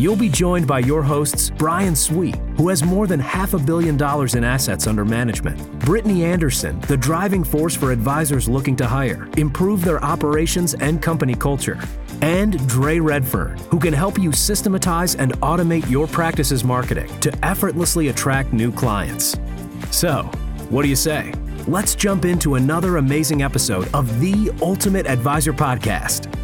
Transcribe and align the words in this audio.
You'll 0.00 0.16
be 0.16 0.30
joined 0.30 0.66
by 0.66 0.78
your 0.78 1.02
hosts, 1.02 1.50
Brian 1.50 1.94
Sweet, 1.94 2.34
who 2.56 2.70
has 2.70 2.82
more 2.82 3.06
than 3.06 3.20
half 3.20 3.52
a 3.52 3.58
billion 3.58 3.98
dollars 3.98 4.34
in 4.34 4.44
assets 4.44 4.86
under 4.86 5.04
management, 5.04 5.60
Brittany 5.78 6.24
Anderson, 6.24 6.80
the 6.88 6.96
driving 6.96 7.44
force 7.44 7.76
for 7.76 7.92
advisors 7.92 8.48
looking 8.48 8.76
to 8.76 8.86
hire, 8.86 9.28
improve 9.36 9.84
their 9.84 10.02
operations 10.02 10.72
and 10.72 11.02
company 11.02 11.34
culture, 11.34 11.78
and 12.22 12.66
Dre 12.66 12.98
Redfern, 12.98 13.58
who 13.68 13.78
can 13.78 13.92
help 13.92 14.18
you 14.18 14.32
systematize 14.32 15.16
and 15.16 15.32
automate 15.42 15.90
your 15.90 16.06
practice's 16.06 16.64
marketing 16.64 17.20
to 17.20 17.44
effortlessly 17.44 18.08
attract 18.08 18.54
new 18.54 18.72
clients. 18.72 19.36
So, 19.90 20.22
what 20.70 20.80
do 20.80 20.88
you 20.88 20.96
say? 20.96 21.34
Let's 21.68 21.94
jump 21.94 22.24
into 22.24 22.54
another 22.54 22.96
amazing 22.96 23.42
episode 23.42 23.86
of 23.92 24.18
the 24.18 24.50
Ultimate 24.62 25.06
Advisor 25.06 25.52
Podcast. 25.52 26.34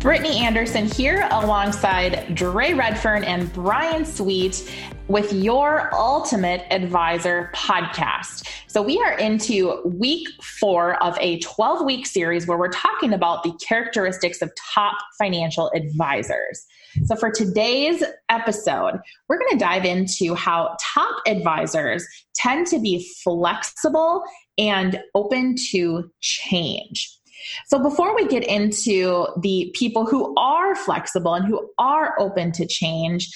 Brittany 0.00 0.38
Anderson 0.38 0.86
here 0.86 1.26
alongside 1.32 2.32
Dre 2.32 2.72
Redfern 2.72 3.24
and 3.24 3.52
Brian 3.52 4.04
Sweet 4.04 4.72
with 5.08 5.32
your 5.32 5.92
Ultimate 5.92 6.64
Advisor 6.70 7.50
podcast. 7.52 8.48
So, 8.68 8.80
we 8.80 9.00
are 9.00 9.18
into 9.18 9.82
week 9.84 10.28
four 10.40 11.02
of 11.02 11.18
a 11.18 11.40
12 11.40 11.84
week 11.84 12.06
series 12.06 12.46
where 12.46 12.56
we're 12.56 12.70
talking 12.70 13.12
about 13.12 13.42
the 13.42 13.52
characteristics 13.66 14.40
of 14.40 14.52
top 14.54 14.96
financial 15.18 15.68
advisors. 15.74 16.64
So, 17.06 17.16
for 17.16 17.32
today's 17.32 18.04
episode, 18.28 19.00
we're 19.28 19.38
going 19.38 19.58
to 19.58 19.58
dive 19.58 19.84
into 19.84 20.36
how 20.36 20.76
top 20.80 21.16
advisors 21.26 22.06
tend 22.36 22.68
to 22.68 22.78
be 22.78 23.04
flexible 23.24 24.22
and 24.58 25.00
open 25.16 25.56
to 25.70 26.08
change. 26.20 27.17
So, 27.66 27.78
before 27.78 28.14
we 28.14 28.26
get 28.26 28.44
into 28.44 29.26
the 29.40 29.70
people 29.74 30.06
who 30.06 30.34
are 30.36 30.74
flexible 30.74 31.34
and 31.34 31.46
who 31.46 31.70
are 31.78 32.14
open 32.18 32.52
to 32.52 32.66
change, 32.66 33.28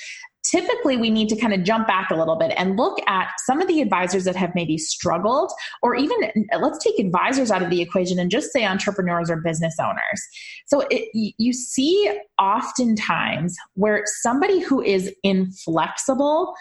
typically 0.44 0.96
we 0.96 1.10
need 1.10 1.28
to 1.28 1.36
kind 1.36 1.52
of 1.52 1.62
jump 1.62 1.86
back 1.86 2.10
a 2.10 2.14
little 2.14 2.36
bit 2.36 2.52
and 2.56 2.76
look 2.76 2.98
at 3.06 3.28
some 3.44 3.60
of 3.60 3.68
the 3.68 3.80
advisors 3.80 4.24
that 4.24 4.36
have 4.36 4.54
maybe 4.54 4.76
struggled, 4.76 5.52
or 5.82 5.94
even 5.94 6.18
let's 6.60 6.82
take 6.82 6.98
advisors 6.98 7.50
out 7.50 7.62
of 7.62 7.70
the 7.70 7.80
equation 7.80 8.18
and 8.18 8.30
just 8.30 8.52
say 8.52 8.64
entrepreneurs 8.64 9.30
or 9.30 9.36
business 9.36 9.74
owners. 9.80 10.22
So 10.66 10.84
it, 10.90 11.08
you 11.38 11.52
see 11.52 12.18
oftentimes 12.40 13.56
where 13.74 14.02
somebody 14.06 14.60
who 14.60 14.82
is 14.82 15.14
inflexible 15.22 16.54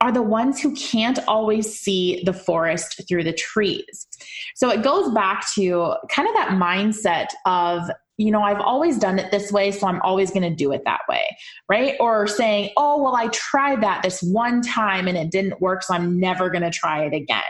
are 0.00 0.12
the 0.12 0.22
ones 0.22 0.60
who 0.60 0.74
can't 0.74 1.18
always 1.28 1.78
see 1.78 2.22
the 2.24 2.32
forest 2.32 3.00
through 3.06 3.24
the 3.24 3.32
trees. 3.32 4.06
So 4.54 4.70
it 4.70 4.82
goes 4.82 5.12
back 5.12 5.46
to 5.54 5.94
kind 6.10 6.28
of 6.28 6.34
that 6.34 6.50
mindset 6.50 7.26
of, 7.44 7.90
you 8.16 8.30
know, 8.30 8.42
I've 8.42 8.60
always 8.60 8.98
done 8.98 9.18
it 9.18 9.30
this 9.30 9.52
way, 9.52 9.70
so 9.70 9.86
I'm 9.86 10.00
always 10.02 10.30
going 10.30 10.42
to 10.42 10.54
do 10.54 10.72
it 10.72 10.82
that 10.84 11.00
way, 11.08 11.36
right? 11.68 11.96
Or 12.00 12.26
saying, 12.26 12.70
oh, 12.76 13.02
well, 13.02 13.14
I 13.14 13.28
tried 13.28 13.82
that 13.82 14.02
this 14.02 14.22
one 14.22 14.62
time 14.62 15.06
and 15.06 15.16
it 15.16 15.30
didn't 15.30 15.60
work, 15.60 15.82
so 15.82 15.94
I'm 15.94 16.18
never 16.18 16.50
going 16.50 16.62
to 16.62 16.70
try 16.70 17.04
it 17.04 17.14
again 17.14 17.42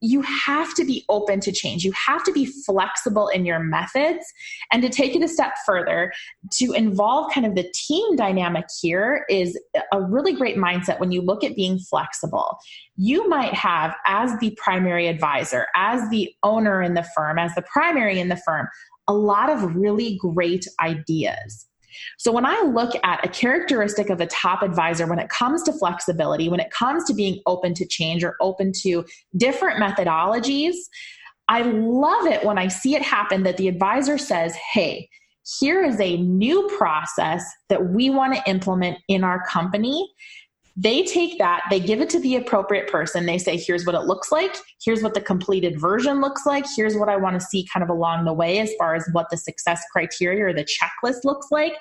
you 0.00 0.22
have 0.22 0.74
to 0.74 0.84
be 0.84 1.04
open 1.08 1.40
to 1.40 1.52
change. 1.52 1.84
You 1.84 1.92
have 1.92 2.24
to 2.24 2.32
be 2.32 2.46
flexible 2.46 3.28
in 3.28 3.44
your 3.44 3.58
methods. 3.58 4.24
And 4.72 4.82
to 4.82 4.88
take 4.88 5.14
it 5.14 5.22
a 5.22 5.28
step 5.28 5.52
further, 5.66 6.12
to 6.52 6.72
involve 6.72 7.32
kind 7.32 7.46
of 7.46 7.54
the 7.54 7.70
team 7.74 8.16
dynamic 8.16 8.64
here 8.80 9.26
is 9.28 9.58
a 9.92 10.00
really 10.00 10.32
great 10.32 10.56
mindset 10.56 11.00
when 11.00 11.12
you 11.12 11.20
look 11.20 11.44
at 11.44 11.54
being 11.54 11.78
flexible. 11.78 12.58
You 12.96 13.28
might 13.28 13.54
have, 13.54 13.94
as 14.06 14.38
the 14.38 14.56
primary 14.62 15.06
advisor, 15.06 15.66
as 15.76 16.08
the 16.10 16.32
owner 16.42 16.82
in 16.82 16.94
the 16.94 17.06
firm, 17.14 17.38
as 17.38 17.54
the 17.54 17.62
primary 17.62 18.18
in 18.20 18.28
the 18.28 18.36
firm, 18.36 18.68
a 19.06 19.14
lot 19.14 19.50
of 19.50 19.76
really 19.76 20.16
great 20.16 20.66
ideas. 20.80 21.66
So 22.18 22.32
when 22.32 22.46
I 22.46 22.60
look 22.62 22.92
at 23.02 23.24
a 23.24 23.28
characteristic 23.28 24.10
of 24.10 24.20
a 24.20 24.26
top 24.26 24.62
advisor 24.62 25.06
when 25.06 25.18
it 25.18 25.28
comes 25.28 25.62
to 25.64 25.72
flexibility, 25.72 26.48
when 26.48 26.60
it 26.60 26.70
comes 26.70 27.04
to 27.04 27.14
being 27.14 27.40
open 27.46 27.74
to 27.74 27.86
change 27.86 28.24
or 28.24 28.36
open 28.40 28.72
to 28.82 29.04
different 29.36 29.80
methodologies, 29.80 30.76
I 31.48 31.62
love 31.62 32.26
it 32.26 32.44
when 32.44 32.58
I 32.58 32.68
see 32.68 32.94
it 32.94 33.02
happen 33.02 33.42
that 33.42 33.56
the 33.56 33.68
advisor 33.68 34.18
says, 34.18 34.54
hey, 34.72 35.08
here 35.58 35.82
is 35.84 36.00
a 36.00 36.16
new 36.18 36.68
process 36.78 37.44
that 37.68 37.90
we 37.90 38.08
want 38.10 38.34
to 38.34 38.42
implement 38.48 38.98
in 39.08 39.24
our 39.24 39.44
company. 39.46 40.08
They 40.82 41.04
take 41.04 41.36
that, 41.38 41.64
they 41.68 41.78
give 41.78 42.00
it 42.00 42.08
to 42.10 42.20
the 42.20 42.36
appropriate 42.36 42.90
person. 42.90 43.26
They 43.26 43.36
say, 43.36 43.58
here's 43.58 43.84
what 43.84 43.94
it 43.94 44.02
looks 44.02 44.32
like. 44.32 44.56
Here's 44.82 45.02
what 45.02 45.12
the 45.12 45.20
completed 45.20 45.78
version 45.78 46.22
looks 46.22 46.46
like. 46.46 46.64
Here's 46.74 46.96
what 46.96 47.10
I 47.10 47.16
want 47.16 47.38
to 47.38 47.46
see 47.46 47.68
kind 47.70 47.84
of 47.84 47.90
along 47.90 48.24
the 48.24 48.32
way 48.32 48.60
as 48.60 48.72
far 48.78 48.94
as 48.94 49.06
what 49.12 49.28
the 49.30 49.36
success 49.36 49.82
criteria 49.92 50.46
or 50.46 50.54
the 50.54 50.64
checklist 50.64 51.24
looks 51.24 51.48
like. 51.50 51.74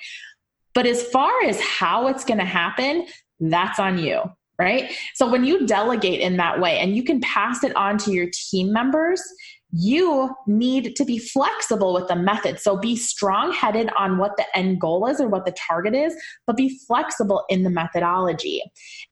But 0.74 0.86
as 0.86 1.02
far 1.02 1.32
as 1.46 1.62
how 1.62 2.08
it's 2.08 2.26
going 2.26 2.40
to 2.40 2.46
happen, 2.46 3.06
that's 3.40 3.80
on 3.80 4.00
you 4.00 4.24
right? 4.60 4.92
So 5.16 5.32
when 5.32 5.46
you 5.46 5.66
delegate 5.66 6.20
in 6.20 6.36
that 6.38 6.60
way 6.60 6.80
and 6.80 6.96
you 6.96 7.02
can 7.02 7.22
pass 7.22 7.64
it 7.64 7.74
on 7.78 7.98
to 8.00 8.12
your 8.12 8.28
team 8.32 8.74
members, 8.74 9.24
you 9.72 10.36
need 10.48 10.96
to 10.96 11.06
be 11.06 11.20
flexible 11.20 11.94
with 11.94 12.08
the 12.08 12.16
method. 12.16 12.60
So 12.60 12.78
be 12.78 12.96
strong 12.96 13.54
headed 13.54 13.90
on 13.98 14.18
what 14.18 14.36
the 14.38 14.46
end 14.56 14.82
goal 14.82 15.06
is 15.08 15.22
or 15.22 15.28
what 15.28 15.46
the 15.46 15.52
target 15.52 15.94
is, 15.94 16.16
but 16.48 16.58
be 16.58 16.80
flexible 16.88 17.44
in 17.50 17.64
the 17.64 17.70
methodology. 17.70 18.64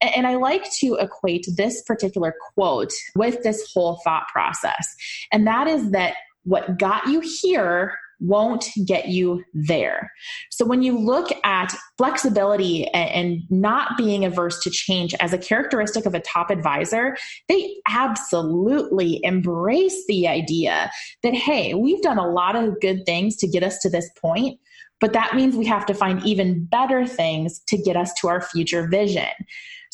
And, 0.01 0.15
and, 0.15 0.27
I 0.27 0.35
like 0.35 0.69
to 0.79 0.95
equate 0.95 1.47
this 1.55 1.81
particular 1.83 2.33
quote 2.53 2.91
with 3.15 3.43
this 3.43 3.71
whole 3.73 4.01
thought 4.03 4.27
process. 4.31 4.95
And 5.31 5.45
that 5.47 5.67
is 5.67 5.91
that 5.91 6.15
what 6.43 6.77
got 6.79 7.07
you 7.07 7.21
here 7.41 7.97
won't 8.19 8.65
get 8.85 9.09
you 9.09 9.43
there. 9.53 10.11
So 10.51 10.65
when 10.65 10.81
you 10.81 10.97
look 10.97 11.29
at 11.43 11.75
flexibility 11.97 12.87
and, 12.89 13.41
not 13.49 13.97
being 13.97 14.25
averse 14.25 14.59
to 14.61 14.69
change 14.69 15.13
as 15.19 15.33
a 15.33 15.37
characteristic 15.37 16.05
of 16.05 16.13
a 16.13 16.19
top 16.19 16.49
advisor, 16.49 17.15
they 17.47 17.75
absolutely 17.87 19.19
embrace 19.23 20.05
the 20.07 20.27
idea 20.27 20.91
that, 21.23 21.33
hey, 21.33 21.73
we've 21.73 22.01
done 22.01 22.17
a 22.17 22.29
lot 22.29 22.55
of 22.55 22.79
good 22.81 23.05
things 23.05 23.35
to 23.37 23.47
get 23.47 23.63
us 23.63 23.79
to 23.79 23.89
this 23.89 24.09
point. 24.21 24.59
But 24.99 25.13
that 25.13 25.35
means 25.35 25.55
we 25.55 25.65
have 25.65 25.85
to 25.87 25.93
find 25.93 26.23
even 26.25 26.65
better 26.65 27.05
things 27.05 27.59
to 27.67 27.77
get 27.77 27.95
us 27.95 28.13
to 28.15 28.27
our 28.27 28.41
future 28.41 28.87
vision. 28.87 29.27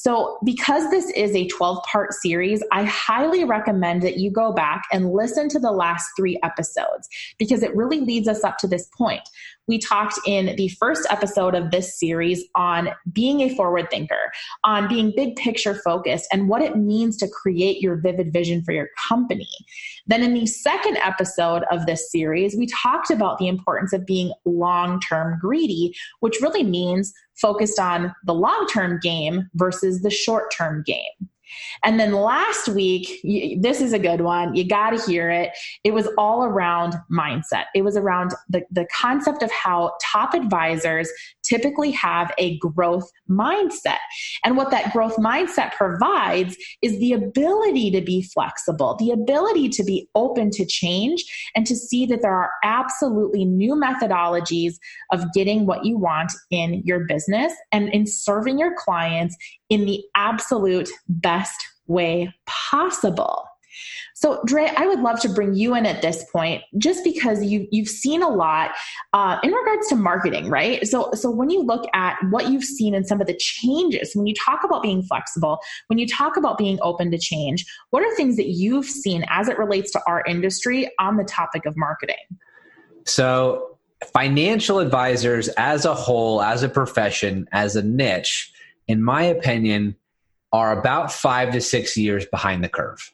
So, 0.03 0.37
because 0.43 0.91
this 0.91 1.09
is 1.11 1.33
a 1.33 1.47
12 1.47 1.81
part 1.89 2.11
series, 2.11 2.61
I 2.73 2.83
highly 2.83 3.45
recommend 3.45 4.01
that 4.01 4.17
you 4.17 4.31
go 4.31 4.51
back 4.51 4.83
and 4.91 5.13
listen 5.13 5.47
to 5.47 5.59
the 5.59 5.71
last 5.71 6.09
three 6.17 6.37
episodes 6.43 7.07
because 7.37 7.63
it 7.63 7.73
really 7.73 8.01
leads 8.01 8.27
us 8.27 8.43
up 8.43 8.57
to 8.57 8.67
this 8.67 8.89
point. 8.97 9.21
We 9.65 9.79
talked 9.79 10.19
in 10.27 10.57
the 10.57 10.67
first 10.67 11.07
episode 11.09 11.55
of 11.55 11.71
this 11.71 11.97
series 11.97 12.43
on 12.53 12.89
being 13.13 13.39
a 13.39 13.55
forward 13.55 13.89
thinker, 13.89 14.33
on 14.65 14.89
being 14.89 15.13
big 15.15 15.37
picture 15.37 15.73
focused, 15.73 16.27
and 16.33 16.49
what 16.49 16.61
it 16.61 16.75
means 16.75 17.15
to 17.19 17.29
create 17.29 17.79
your 17.79 17.95
vivid 17.95 18.33
vision 18.33 18.61
for 18.65 18.73
your 18.73 18.89
company. 19.07 19.47
Then, 20.05 20.21
in 20.21 20.33
the 20.33 20.47
second 20.47 20.97
episode 20.97 21.63
of 21.71 21.85
this 21.85 22.11
series, 22.11 22.57
we 22.57 22.65
talked 22.65 23.09
about 23.09 23.37
the 23.37 23.47
importance 23.47 23.93
of 23.93 24.05
being 24.05 24.33
long 24.43 24.99
term 24.99 25.39
greedy, 25.39 25.95
which 26.19 26.41
really 26.41 26.63
means 26.63 27.13
focused 27.44 27.78
on 27.78 28.16
the 28.25 28.34
long 28.34 28.66
term 28.74 29.00
game 29.04 29.50
versus 29.56 30.01
the 30.01 30.10
short 30.10 30.51
term 30.51 30.81
game. 30.88 31.30
And 31.84 32.00
then 32.00 32.13
last 32.13 32.69
week, 32.69 33.19
this 33.62 33.81
is 33.81 33.94
a 33.94 34.00
good 34.00 34.22
one. 34.22 34.56
You 34.56 34.68
got 34.68 34.92
to 34.92 35.06
hear 35.06 35.30
it. 35.30 35.51
It 35.84 35.94
was 35.94 36.07
all 36.18 36.45
around 36.45 36.95
mindset. 37.12 37.66
It 37.75 37.84
was 37.84 37.98
around 37.98 38.34
the, 38.50 38.63
the 38.72 38.88
concept 39.00 39.44
of 39.44 39.51
how 39.51 39.94
top 40.01 40.34
advisors 40.34 41.12
typically 41.44 41.92
have 41.92 42.31
a 42.38 42.57
growth 42.60 43.10
mindset. 43.30 44.00
And 44.44 44.57
what 44.57 44.72
that 44.72 44.94
growth 44.94 45.18
mindset 45.18 45.74
provides 45.74 46.56
is 46.81 47.00
the 47.00 47.13
ability 47.13 47.92
to 47.92 48.01
be 48.01 48.24
flexible, 48.34 48.95
the 49.00 49.12
ability 49.12 49.69
to 49.69 49.84
be 49.84 50.07
open 50.16 50.50
to 50.51 50.66
change, 50.66 51.24
and 51.56 51.66
to 51.68 51.75
see 51.75 52.06
that 52.07 52.22
there 52.22 52.34
are 52.34 52.51
absolutely 52.63 53.45
new 53.45 53.75
methodologies 53.75 54.75
of 55.12 55.31
getting 55.34 55.66
what 55.66 55.86
you 55.86 55.98
want 55.98 56.31
in 56.51 56.81
your 56.86 57.06
business 57.06 57.54
and 57.72 57.90
in 57.90 58.07
serving 58.07 58.57
your 58.57 58.75
clients 58.78 59.36
in 59.69 59.86
the 59.86 60.04
absolute 60.16 60.90
best 61.07 61.56
way 61.88 62.34
possible. 62.45 63.44
So, 64.15 64.41
Dre, 64.45 64.71
I 64.77 64.87
would 64.87 64.99
love 64.99 65.19
to 65.21 65.29
bring 65.29 65.53
you 65.53 65.75
in 65.75 65.85
at 65.85 66.01
this 66.01 66.23
point, 66.31 66.63
just 66.77 67.03
because 67.03 67.43
you 67.43 67.67
you've 67.71 67.87
seen 67.87 68.21
a 68.21 68.29
lot 68.29 68.71
uh, 69.13 69.37
in 69.43 69.51
regards 69.51 69.87
to 69.89 69.95
marketing, 69.95 70.49
right? 70.49 70.85
So, 70.87 71.11
so 71.13 71.29
when 71.29 71.49
you 71.49 71.63
look 71.63 71.85
at 71.93 72.17
what 72.29 72.49
you've 72.49 72.63
seen 72.63 72.93
and 72.95 73.07
some 73.07 73.21
of 73.21 73.27
the 73.27 73.35
changes, 73.35 74.15
when 74.15 74.27
you 74.27 74.33
talk 74.35 74.63
about 74.63 74.83
being 74.83 75.03
flexible, 75.03 75.59
when 75.87 75.99
you 75.99 76.07
talk 76.07 76.37
about 76.37 76.57
being 76.57 76.79
open 76.81 77.11
to 77.11 77.17
change, 77.17 77.65
what 77.89 78.03
are 78.03 78.15
things 78.15 78.37
that 78.37 78.47
you've 78.47 78.85
seen 78.85 79.25
as 79.29 79.47
it 79.47 79.57
relates 79.57 79.91
to 79.91 80.01
our 80.07 80.23
industry 80.25 80.89
on 80.99 81.17
the 81.17 81.23
topic 81.23 81.65
of 81.65 81.75
marketing? 81.75 82.15
So, 83.05 83.77
financial 84.13 84.79
advisors 84.79 85.47
as 85.49 85.85
a 85.85 85.93
whole, 85.93 86.41
as 86.41 86.63
a 86.63 86.69
profession, 86.69 87.47
as 87.51 87.75
a 87.75 87.83
niche, 87.83 88.51
in 88.87 89.01
my 89.01 89.23
opinion, 89.23 89.95
are 90.51 90.77
about 90.77 91.11
five 91.11 91.51
to 91.51 91.61
six 91.61 91.97
years 91.97 92.25
behind 92.25 92.63
the 92.63 92.69
curve 92.69 93.12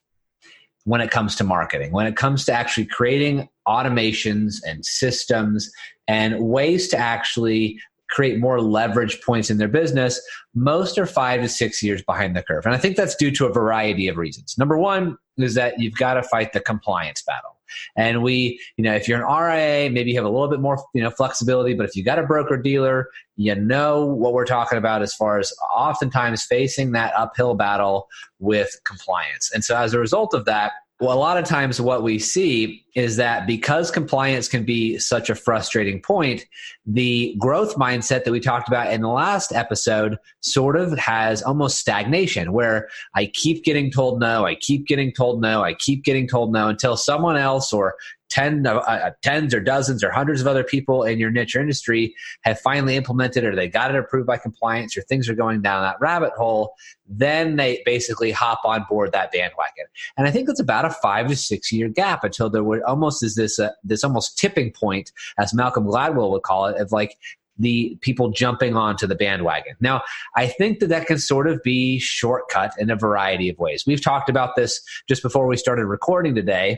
when 0.86 1.02
it 1.02 1.12
comes 1.12 1.36
to 1.36 1.44
marketing, 1.44 1.92
when 1.92 2.08
it 2.08 2.16
comes 2.16 2.46
to 2.46 2.54
actually 2.54 2.86
creating 2.86 3.48
automations 3.68 4.56
and 4.66 4.86
systems 4.86 5.72
and 6.08 6.40
ways 6.40 6.88
to 6.90 6.98
actually 6.98 7.80
create 8.10 8.40
more 8.40 8.60
leverage 8.60 9.22
points 9.22 9.50
in 9.50 9.58
their 9.58 9.68
business, 9.68 10.20
most 10.56 10.98
are 10.98 11.06
five 11.06 11.42
to 11.42 11.48
six 11.48 11.84
years 11.84 12.02
behind 12.02 12.36
the 12.36 12.42
curve. 12.42 12.66
And 12.66 12.74
I 12.74 12.78
think 12.78 12.96
that's 12.96 13.16
due 13.16 13.32
to 13.32 13.46
a 13.46 13.54
variety 13.54 14.08
of 14.08 14.18
reasons. 14.18 14.58
Number 14.58 14.78
one 14.78 15.18
is 15.38 15.54
that 15.54 15.80
you've 15.80 15.96
got 15.96 16.16
to 16.16 16.24
fight 16.24 16.54
the 16.54 16.60
compliance 16.60 17.22
battle. 17.22 17.59
And 17.96 18.24
we, 18.24 18.60
you 18.78 18.84
know, 18.84 18.94
if 18.94 19.08
you're 19.08 19.24
an 19.24 19.28
RIA, 19.28 19.90
maybe 19.90 20.12
you 20.12 20.18
have 20.18 20.26
a 20.26 20.30
little 20.30 20.50
bit 20.50 20.60
more, 20.60 20.84
you 20.94 21.02
know, 21.02 21.12
flexibility. 21.12 21.74
But 21.74 21.88
if 21.88 21.96
you 21.96 22.04
got 22.04 22.20
a 22.20 22.24
broker 22.24 22.58
dealer, 22.58 23.10
you 23.36 23.56
know 23.56 24.06
what 24.06 24.34
we're 24.34 24.46
talking 24.46 24.78
about 24.78 25.02
as 25.02 25.14
far 25.14 25.40
as 25.40 25.54
oftentimes 25.74 26.44
facing 26.44 26.92
that 26.92 27.14
uphill 27.16 27.56
battle 27.56 28.08
with 28.40 28.80
compliance. 28.86 29.52
And 29.54 29.64
so 29.64 29.78
as 29.78 29.94
a 29.94 30.00
result 30.00 30.34
of 30.34 30.46
that, 30.46 30.74
well, 31.00 31.16
a 31.16 31.20
lot 31.20 31.38
of 31.38 31.46
times 31.46 31.80
what 31.80 32.04
we 32.04 32.20
see 32.20 32.84
is 32.94 33.16
that 33.16 33.48
because 33.48 33.90
compliance 33.90 34.50
can 34.50 34.66
be 34.66 34.98
such 34.98 35.30
a 35.30 35.36
frustrating 35.36 36.02
point, 36.02 36.46
the 36.86 37.36
growth 37.40 37.76
mindset 37.76 38.26
that 38.26 38.32
we 38.32 38.42
talked 38.42 38.68
about 38.68 38.92
in 38.92 39.02
the 39.02 39.08
last 39.08 39.54
episode 39.54 40.18
sort 40.42 40.76
of 40.76 40.98
has 40.98 41.42
almost 41.42 41.78
stagnation 41.78 42.52
where 42.52 42.90
I 43.16 43.28
keep 43.28 43.64
getting 43.64 43.92
told 43.92 44.20
no, 44.20 44.46
I 44.46 44.56
keep 44.56 44.88
getting 44.88 45.14
told 45.14 45.42
no, 45.42 45.64
I 45.64 45.74
keep 45.76 46.04
getting 46.04 46.28
told 46.28 46.52
no 46.52 46.68
until 46.68 46.98
someone 46.98 47.38
else 47.38 47.72
or 47.72 47.96
ten, 48.30 48.66
uh, 48.66 48.76
uh, 48.76 49.12
tens 49.22 49.54
or 49.54 49.60
dozens 49.60 50.04
or 50.04 50.12
hundreds 50.12 50.42
of 50.42 50.48
other 50.48 50.64
people 50.64 51.04
in 51.04 51.20
your 51.20 51.32
niche 51.32 51.56
or 51.56 51.62
industry 51.62 52.16
have 52.42 52.60
finally 52.60 52.96
implemented 52.96 53.44
or 53.44 53.56
they 53.56 53.68
got 53.68 53.94
it 53.94 53.98
approved 53.98 54.28
by 54.28 54.38
compliance 54.38 54.96
or 54.96 55.02
things 55.02 55.28
are 55.28 55.36
going 55.36 55.62
down 55.62 55.82
that 55.82 56.00
rabbit 56.00 56.32
hole, 56.38 56.74
then 57.08 57.56
they 57.56 57.82
basically 57.86 58.32
hop 58.32 58.62
on 58.64 58.86
board 58.90 59.12
that 59.12 59.32
bandwagon. 59.32 59.86
And 60.18 60.28
I 60.28 60.32
think 60.32 60.48
that's 60.48 60.60
about 60.60 60.86
a 60.86 60.92
five 60.92 61.28
to 61.28 61.36
six 61.36 61.72
year 61.72 61.90
gap 61.90 62.24
until 62.24 62.50
there 62.50 62.64
were 62.64 62.88
almost 62.88 63.24
is 63.24 63.36
this 63.36 63.60
uh, 63.60 63.72
this 63.84 64.04
almost 64.04 64.38
tipping 64.38 64.72
point, 64.72 65.12
as 65.38 65.54
Malcolm 65.54 65.86
Gladwell 65.86 66.32
would 66.32 66.44
call 66.44 66.68
it, 66.68 66.80
of 66.80 66.92
like 66.92 67.18
the 67.60 67.98
people 68.02 68.30
jumping 68.30 68.76
onto 68.76 69.06
the 69.06 69.16
bandwagon. 69.16 69.76
Now, 69.82 70.02
I 70.36 70.48
think 70.48 70.80
that 70.80 70.88
that 70.88 71.08
can 71.08 71.20
sort 71.20 71.48
of 71.48 71.62
be 71.62 72.00
shortcut 72.00 72.72
in 72.80 72.90
a 72.90 72.96
variety 72.96 73.50
of 73.50 73.60
ways. 73.60 73.84
We've 73.86 74.02
talked 74.02 74.30
about 74.30 74.56
this 74.56 74.82
just 75.10 75.22
before 75.22 75.46
we 75.46 75.58
started 75.58 75.86
recording 75.86 76.36
today 76.36 76.78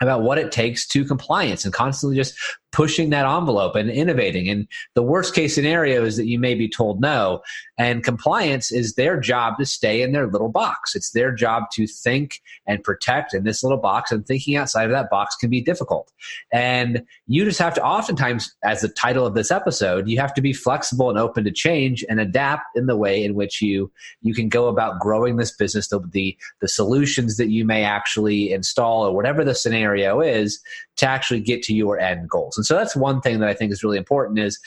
about 0.00 0.22
what 0.22 0.38
it 0.38 0.52
takes 0.52 0.86
to 0.88 1.04
compliance 1.04 1.64
and 1.64 1.72
constantly 1.72 2.16
just 2.16 2.36
pushing 2.72 3.10
that 3.10 3.24
envelope 3.24 3.74
and 3.74 3.90
innovating. 3.90 4.48
And 4.48 4.68
the 4.94 5.02
worst 5.02 5.34
case 5.34 5.54
scenario 5.54 6.04
is 6.04 6.16
that 6.16 6.26
you 6.26 6.38
may 6.38 6.54
be 6.54 6.68
told 6.68 7.00
no. 7.00 7.40
And 7.78 8.04
compliance 8.04 8.70
is 8.70 8.94
their 8.94 9.18
job 9.18 9.56
to 9.58 9.66
stay 9.66 10.02
in 10.02 10.12
their 10.12 10.26
little 10.26 10.48
box. 10.48 10.94
It's 10.94 11.10
their 11.12 11.32
job 11.32 11.64
to 11.72 11.86
think 11.86 12.42
and 12.66 12.82
protect 12.82 13.32
in 13.34 13.44
this 13.44 13.62
little 13.62 13.78
box, 13.78 14.10
and 14.12 14.26
thinking 14.26 14.56
outside 14.56 14.84
of 14.84 14.90
that 14.90 15.10
box 15.10 15.36
can 15.36 15.50
be 15.50 15.60
difficult. 15.60 16.12
And 16.52 17.02
you 17.26 17.44
just 17.44 17.58
have 17.58 17.74
to, 17.74 17.84
oftentimes, 17.84 18.54
as 18.64 18.80
the 18.80 18.88
title 18.88 19.26
of 19.26 19.34
this 19.34 19.50
episode, 19.50 20.08
you 20.08 20.18
have 20.18 20.34
to 20.34 20.42
be 20.42 20.52
flexible 20.52 21.10
and 21.10 21.18
open 21.18 21.44
to 21.44 21.52
change 21.52 22.04
and 22.08 22.20
adapt 22.20 22.64
in 22.74 22.86
the 22.86 22.96
way 22.96 23.24
in 23.24 23.34
which 23.34 23.62
you 23.62 23.90
you 24.22 24.34
can 24.34 24.48
go 24.48 24.68
about 24.68 25.00
growing 25.00 25.36
this 25.36 25.54
business. 25.54 25.88
The 25.88 26.00
the, 26.10 26.36
the 26.60 26.68
solutions 26.68 27.36
that 27.36 27.50
you 27.50 27.64
may 27.64 27.84
actually 27.84 28.52
install 28.52 29.06
or 29.06 29.14
whatever 29.14 29.44
the 29.44 29.54
scenario 29.54 30.20
is 30.20 30.60
to 30.96 31.06
actually 31.06 31.40
get 31.40 31.62
to 31.62 31.74
your 31.74 31.98
end 31.98 32.28
goals. 32.28 32.55
And 32.56 32.66
so 32.66 32.74
that's 32.74 32.96
one 32.96 33.20
thing 33.20 33.40
that 33.40 33.48
I 33.48 33.54
think 33.54 33.72
is 33.72 33.82
really 33.82 33.98
important 33.98 34.38
is 34.38 34.58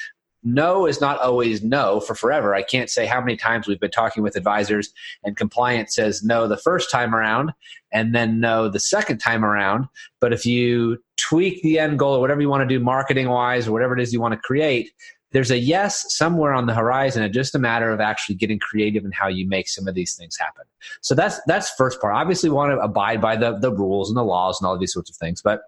no 0.44 0.86
is 0.86 1.01
not 1.01 1.19
always 1.19 1.62
no 1.62 2.00
for 2.00 2.15
forever. 2.15 2.56
I 2.56 2.62
can't 2.62 2.89
say 2.89 3.06
how 3.06 3.19
many 3.19 3.36
times 3.36 3.68
we've 3.68 3.80
been 3.80 3.91
talking 3.91 4.24
with 4.24 4.38
advisors 4.38 4.94
and 5.24 5.36
compliance 5.36 5.95
says 5.95 6.24
no 6.24 6.47
the 6.47 6.57
first 6.57 6.89
time 6.89 7.13
around 7.13 7.51
and 7.91 8.15
then 8.15 8.39
no 8.39 8.69
the 8.69 8.80
second 8.80 9.18
time 9.18 9.44
around. 9.44 9.88
But 10.21 10.31
if 10.31 10.45
you 10.45 10.97
tweak 11.18 11.62
the 11.62 11.80
end 11.80 12.00
goal 12.00 12.15
or 12.15 12.21
whatever 12.21 12.41
you 12.41 12.50
want 12.50 12.68
to 12.68 12.74
do 12.74 12.81
marketing 12.81 13.30
wise 13.30 13.68
or 13.68 13.74
whatever 13.74 13.97
it 13.97 14.01
is 14.01 14.13
you 14.13 14.21
want 14.21 14.33
to 14.33 14.39
create, 14.39 14.92
there's 15.31 15.51
a 15.51 15.57
yes 15.57 16.15
somewhere 16.15 16.53
on 16.53 16.65
the 16.65 16.74
horizon. 16.74 17.21
It's 17.21 17.35
just 17.35 17.53
a 17.53 17.59
matter 17.59 17.92
of 17.92 18.00
actually 18.00 18.35
getting 18.35 18.59
creative 18.59 19.06
in 19.06 19.12
how 19.12 19.27
you 19.27 19.47
make 19.47 19.68
some 19.68 19.88
of 19.88 19.94
these 19.94 20.15
things 20.15 20.38
happen. 20.38 20.63
So 21.01 21.13
that's 21.15 21.39
that's 21.45 21.69
first 21.71 22.01
part. 22.01 22.15
Obviously, 22.15 22.50
want 22.50 22.71
to 22.71 22.80
abide 22.80 23.21
by 23.21 23.35
the 23.35 23.57
the 23.59 23.71
rules 23.71 24.09
and 24.09 24.18
the 24.18 24.24
laws 24.24 24.59
and 24.59 24.68
all 24.68 24.77
these 24.77 24.94
sorts 24.94 25.09
of 25.09 25.18
things, 25.18 25.42
but 25.42 25.62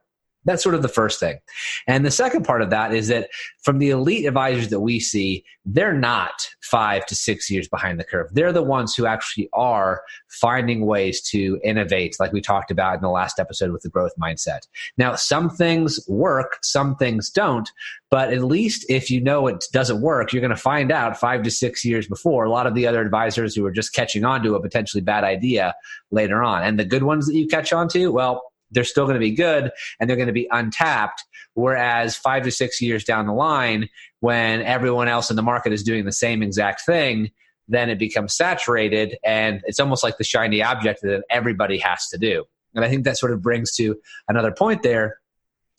that's 0.46 0.64
sort 0.64 0.76
of 0.76 0.82
the 0.82 0.88
first 0.88 1.20
thing. 1.20 1.40
And 1.88 2.06
the 2.06 2.12
second 2.12 2.44
part 2.44 2.62
of 2.62 2.70
that 2.72 2.94
is 2.94 3.08
that 3.10 3.30
from 3.62 3.78
the 3.78 3.92
elite 3.92 4.26
advisors 4.26 4.70
that 4.70 4.80
we 4.80 5.00
see, 5.00 5.44
they're 5.66 5.94
not 5.94 6.32
five 6.62 7.06
to 7.06 7.16
six 7.16 7.50
years 7.50 7.68
behind 7.68 8.00
the 8.00 8.04
curve. 8.04 8.30
They're 8.34 8.52
the 8.52 8.64
ones 8.64 8.96
who 8.96 9.06
actually 9.06 9.50
are 9.54 10.02
finding 10.28 10.86
ways 10.86 11.22
to 11.30 11.60
innovate, 11.64 12.16
like 12.20 12.34
we 12.34 12.42
talked 12.42 12.72
about 12.72 12.96
in 12.96 13.02
the 13.02 13.10
last 13.10 13.40
episode 13.40 13.72
with 13.72 13.84
the 13.84 13.90
growth 13.90 14.14
mindset. 14.20 14.62
Now, 14.98 15.16
some 15.16 15.50
things 15.50 16.00
work, 16.08 16.58
some 16.64 16.96
things 16.96 17.30
don't, 17.30 17.70
but 18.10 18.34
at 18.34 18.44
least 18.44 18.86
if 18.90 19.12
you 19.12 19.22
know 19.22 19.48
it 19.48 19.66
doesn't 19.72 20.02
work, 20.02 20.34
you're 20.34 20.42
going 20.42 20.50
to 20.50 20.56
find 20.56 20.92
out 20.92 21.20
five 21.20 21.44
to 21.44 21.52
six 21.52 21.86
years 21.86 22.08
before 22.08 22.46
a 22.46 22.50
lot 22.50 22.66
of 22.66 22.74
the 22.74 22.88
other 22.88 23.02
advisors 23.02 23.56
who 23.56 23.66
are 23.66 23.72
just 23.72 23.94
catching 23.94 24.26
on 24.26 24.42
to 24.42 24.56
a 24.56 24.62
potentially 24.62 25.02
bad 25.02 25.24
idea 25.24 25.76
later 26.10 26.42
on. 26.42 26.64
And 26.64 26.80
the 26.80 26.86
good 26.86 27.04
ones 27.04 27.28
that 27.28 27.36
you 27.36 27.48
catch 27.48 27.72
on 27.72 27.88
to, 27.90 28.12
well, 28.12 28.51
they're 28.72 28.84
still 28.84 29.06
going 29.06 29.16
to 29.16 29.20
be 29.20 29.32
good 29.32 29.72
and 30.00 30.10
they're 30.10 30.18
going 30.18 30.28
to 30.28 30.34
be 30.34 30.48
untapped. 30.52 31.24
Whereas 31.54 32.16
five 32.16 32.44
to 32.44 32.52
six 32.52 32.82
years 32.82 33.04
down 33.04 33.28
the 33.28 33.34
line, 33.34 33.90
when 34.22 34.62
everyone 34.62 35.08
else 35.08 35.30
in 35.30 35.36
the 35.36 35.42
market 35.42 35.74
is 35.74 35.84
doing 35.84 36.06
the 36.06 36.12
same 36.12 36.42
exact 36.42 36.86
thing, 36.86 37.32
then 37.68 37.90
it 37.90 38.00
becomes 38.00 38.36
saturated 38.36 39.18
and 39.24 39.62
it's 39.66 39.80
almost 39.80 40.04
like 40.04 40.18
the 40.18 40.24
shiny 40.24 40.62
object 40.62 41.02
that 41.02 41.24
everybody 41.30 41.78
has 41.78 42.08
to 42.10 42.18
do. 42.18 42.46
And 42.74 42.86
I 42.86 42.90
think 42.90 43.04
that 43.04 43.18
sort 43.18 43.34
of 43.34 43.42
brings 43.42 43.74
to 43.76 43.98
another 44.28 44.52
point 44.52 44.84
there 44.84 45.18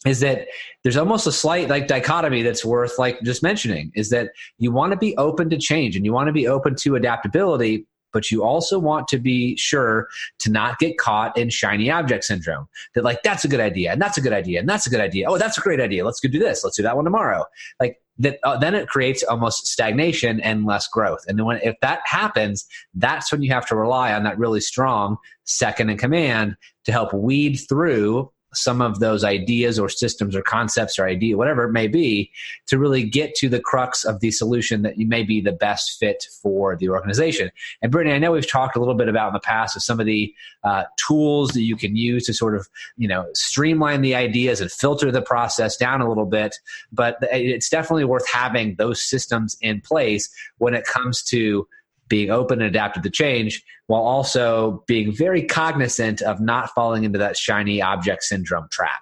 is 0.07 0.21
that 0.21 0.49
there's 0.83 0.97
almost 0.97 1.27
a 1.27 1.33
slight 1.33 1.69
like 1.69 1.87
dichotomy 1.87 2.43
that's 2.43 2.65
worth 2.65 2.99
like 2.99 3.21
just 3.23 3.43
mentioning 3.43 3.93
is 3.95 4.11
that 4.11 4.31
you 4.59 4.73
want 4.73 4.93
to 4.93 4.99
be 4.99 5.17
open 5.17 5.49
to 5.51 5.59
change 5.59 5.95
and 5.95 6.05
you 6.05 6.13
want 6.13 6.27
to 6.27 6.33
be 6.33 6.49
open 6.49 6.75
to 6.75 6.97
adaptability 6.97 7.87
but 8.13 8.31
you 8.31 8.45
also 8.45 8.79
want 8.79 9.09
to 9.09 9.19
be 9.19 9.57
sure 9.57 10.09
to 10.39 10.51
not 10.51 10.79
get 10.79 10.99
caught 10.99 11.37
in 11.37 11.51
shiny 11.51 11.91
object 11.91 12.25
syndrome. 12.25 12.69
That 12.95 13.05
like 13.05 13.23
that's 13.23 13.45
a 13.45 13.49
good 13.49 13.61
idea, 13.61 13.93
and 13.93 14.01
that's 14.01 14.19
a 14.19 14.21
good 14.21 14.33
idea, 14.33 14.61
and 14.61 14.69
that's 14.69 14.87
a 14.87 14.91
good 14.91 15.01
idea. 15.01 15.29
Oh, 15.29 15.39
that's 15.39 15.59
a 15.59 15.61
great 15.61 15.81
idea. 15.81 16.05
Let's 16.05 16.21
go 16.21 16.29
do 16.29 16.39
this. 16.39 16.65
Let's 16.65 16.77
do 16.77 16.83
that 16.83 16.97
one 16.97 17.05
tomorrow. 17.05 17.45
Like 17.81 18.01
that, 18.19 18.39
uh, 18.45 18.59
then 18.59 18.75
it 18.75 18.89
creates 18.89 19.23
almost 19.23 19.67
stagnation 19.67 20.41
and 20.41 20.67
less 20.67 20.87
growth. 20.89 21.25
And 21.27 21.39
then 21.39 21.47
when 21.47 21.61
if 21.63 21.75
that 21.81 22.01
happens, 22.05 22.67
that's 22.95 23.33
when 23.33 23.43
you 23.43 23.53
have 23.53 23.67
to 23.69 23.77
rely 23.77 24.13
on 24.13 24.25
that 24.25 24.39
really 24.39 24.61
strong 24.61 25.17
second 25.45 25.91
in 25.91 25.99
command 25.99 26.57
to 26.85 26.93
help 26.93 27.13
weed 27.13 27.57
through 27.69 28.31
some 28.55 28.81
of 28.81 29.01
those 29.01 29.25
ideas 29.25 29.79
or 29.79 29.89
systems 29.89 30.37
or 30.37 30.43
concepts 30.43 30.99
or 30.99 31.07
idea, 31.07 31.37
whatever 31.37 31.65
it 31.65 31.73
may 31.73 31.89
be, 31.89 32.31
to 32.67 32.79
really 32.79 33.03
get 33.03 33.35
to 33.35 33.49
the 33.49 33.61
crux 33.61 34.05
of 34.05 34.21
the 34.21 34.31
solution 34.31 34.83
that 34.83 34.99
you 34.99 35.07
may 35.07 35.23
be 35.23 35.41
the 35.41 35.53
best 35.53 35.99
fit 35.99 36.27
for 36.43 36.77
the 36.77 36.89
organization. 36.89 37.51
And 37.81 37.91
Brittany, 37.91 38.15
I 38.15 38.19
know 38.19 38.33
we've 38.33 38.51
talked 38.51 38.77
a 38.77 38.79
little 38.79 38.95
bit 38.95 39.09
about 39.09 39.29
in 39.29 39.35
the 39.35 39.41
past 39.41 39.77
of 39.77 39.83
some 39.83 40.01
of 40.01 40.07
the 40.07 40.35
uh, 40.65 40.85
tools 40.97 41.51
that 41.51 41.63
you 41.63 41.77
can 41.77 41.97
use 41.97 42.27
to 42.27 42.35
sort 42.35 42.55
of, 42.55 42.69
you 42.97 43.09
know, 43.09 43.27
streamline 43.35 44.03
the 44.03 44.15
ideas 44.15 44.61
and 44.61 44.71
filter 44.71 45.11
the 45.11 45.23
process 45.23 45.77
down 45.77 46.01
a 46.01 46.09
little 46.09 46.27
bit. 46.27 46.57
But 46.93 47.19
it's 47.23 47.69
definitely 47.69 48.05
worth 48.05 48.29
having 48.31 48.77
those 48.77 49.03
systems 49.03 49.57
in 49.61 49.81
place 49.81 50.29
when 50.59 50.75
it 50.75 50.85
comes 50.85 51.23
to 51.25 51.67
being 52.13 52.29
open 52.29 52.61
and 52.61 52.69
adaptive 52.69 53.03
to 53.03 53.09
change 53.09 53.65
while 53.87 54.03
also 54.03 54.85
being 54.87 55.17
very 55.17 55.43
cognizant 55.43 56.21
of 56.21 56.43
not 56.43 56.69
falling 56.75 57.05
into 57.05 57.19
that 57.19 57.39
shiny 57.39 57.81
object 57.81 58.23
syndrome 58.23 58.67
trap. 58.71 59.01